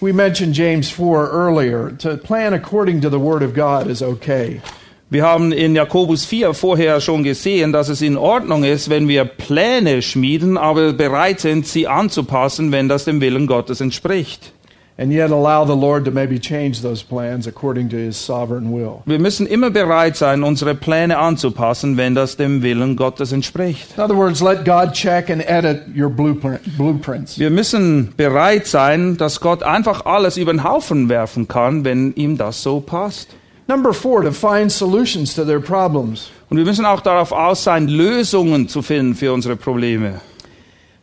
[0.00, 1.90] We mentioned James 4 earlier.
[1.98, 4.62] To plan according to the word of God is okay.
[5.10, 9.26] Wir haben in Jakobus 4 vorher schon gesehen, dass es in Ordnung ist, wenn wir
[9.26, 14.52] Pläne schmieden, aber bereit sind, sie anzupassen, wenn das dem Willen Gottes entspricht.
[15.00, 19.02] And yet allow the Lord to maybe change those plans according to his sovereign will.
[19.06, 23.96] Wir müssen immer bereit sein, unsere Pläne anzupassen, wenn das dem Willen Gottes entspricht.
[23.96, 27.38] In other words, let God check and edit your blueprint, blueprints.
[27.38, 32.36] Wir müssen bereit sein, dass Gott einfach alles über den Haufen werfen kann, wenn ihm
[32.36, 33.30] das so passt.
[33.68, 36.28] Number four, to find solutions to their problems.
[36.50, 40.20] Und wir müssen auch darauf aus sein, Lösungen zu finden für unsere Probleme.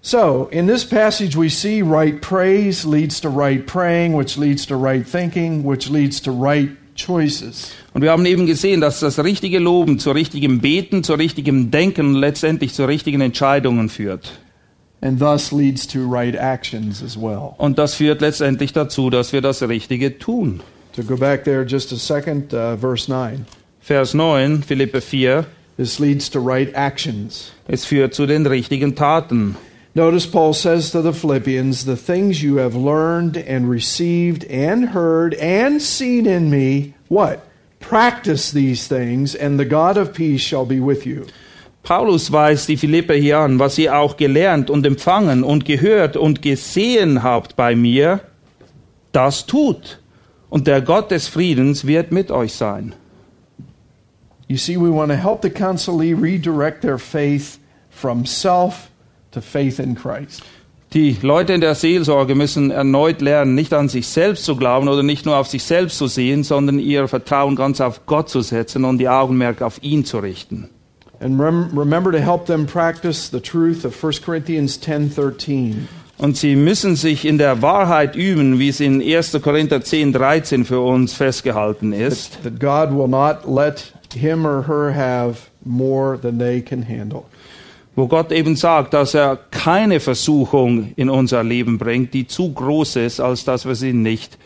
[0.02, 4.76] So, in this passage, we see right praise leads to right praying, which leads to
[4.78, 7.72] right thinking, which leads to right choices.
[7.93, 12.16] Und wir haben eben gesehen, dass das richtige Loben zu richtigem Beten, zu richtigem Denken
[12.16, 14.39] und letztendlich zu richtigen Entscheidungen führt.
[15.02, 17.54] And thus leads to right actions as well.
[17.58, 20.62] Und das führt letztendlich dazu, dass wir das Richtige tun.
[20.95, 23.45] To go back there just a second, uh, verse 9.
[23.80, 25.45] Vers 9, Philippe 4,
[25.78, 27.52] This leads to right actions.
[27.68, 29.56] es führt zu den richtigen Taten.
[29.98, 35.34] Notice Paul says to the Philippians, The things you have learned and received and heard
[35.34, 37.43] and seen in me, what?
[37.80, 41.26] Practice these things, and the God of peace shall be with you.
[41.82, 46.43] Paulus weist die Philipper hier an, was ihr auch gelernt und empfangen und gehört und
[46.43, 48.20] gesehen habt bei mir,
[49.14, 49.98] das tut.
[50.52, 52.93] Und der Gott des Friedens wird mit euch sein.
[54.48, 57.58] You see, we want to help the counselee redirect their faith
[57.89, 58.91] from self
[59.32, 60.43] to faith in Christ.
[60.93, 65.03] Die Leute in der Seelsorge müssen erneut lernen, nicht an sich selbst zu glauben oder
[65.03, 68.86] nicht nur auf sich selbst zu sehen, sondern ihr Vertrauen ganz auf Gott zu setzen
[68.86, 70.69] und die Augenmerk auf ihn zu richten.
[71.19, 75.88] And rem- remember to help them practice the truth of 1 Corinthians 10:13.
[76.19, 79.41] Und sie müssen sich in der Wahrheit üben, wie es in 1.
[79.41, 82.41] Korinther 10, 13 für uns festgehalten ist.
[82.43, 87.23] That God will not let him or her have more than they can handle.
[87.98, 92.98] Wo Gott eben sagt, dass er keine Versuchung in unser Leben bringt, die zu groß
[92.98, 94.38] ist, als dass wir sie nicht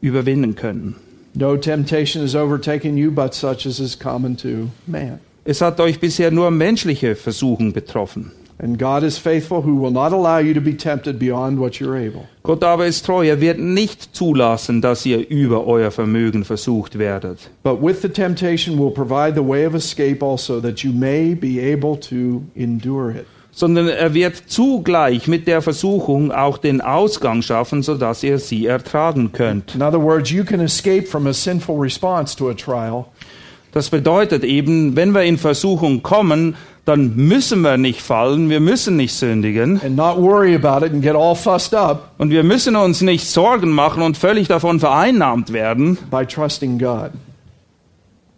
[0.00, 0.94] überwinden können.
[1.34, 5.18] No temptation has overtaken you but such as is common to man.
[5.44, 8.30] Es hat euch bisher nur menschliche Versuchung betroffen.
[8.62, 11.96] And God is faithful who will not allow you to be tempted beyond what you're
[11.96, 12.28] able.
[12.44, 17.50] Gott aber ist treu, er wird nicht zulassen, dass ihr über euer Vermögen versucht werdet.
[17.64, 21.58] But with the temptation will provide the way of escape also that you may be
[21.58, 23.26] able to endure it.
[23.50, 29.32] Sondern er wird zugleich mit der Versuchung auch den Ausgang schaffen, sodass ihr sie ertragen
[29.32, 29.74] könnt.
[29.74, 33.06] In other words, you can escape from a sinful response to a trial
[33.72, 38.96] Das bedeutet eben, wenn wir in Versuchung kommen, dann müssen wir nicht fallen, wir müssen
[38.96, 42.74] nicht sündigen and not worry about it and get all fussed up und wir müssen
[42.74, 47.10] uns nicht Sorgen machen und völlig davon vereinnahmt werden, by trusting God.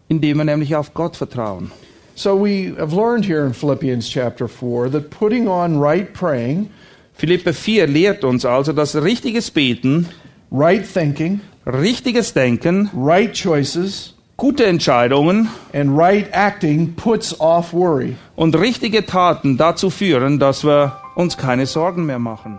[0.09, 1.71] indem wir nämlich auf Gott vertrauen.
[2.17, 6.71] So we have learned here in Philippians chapter 4 that putting on right praying,
[7.15, 10.09] Philippe 4 lehrt uns also, dass richtiges Beten,
[10.53, 18.17] right thinking, richtiges Denken, right choices, gute Entscheidungen and right acting puts off worry.
[18.37, 22.59] und richtige Taten dazu führen, dass wir uns keine Sorgen mehr machen.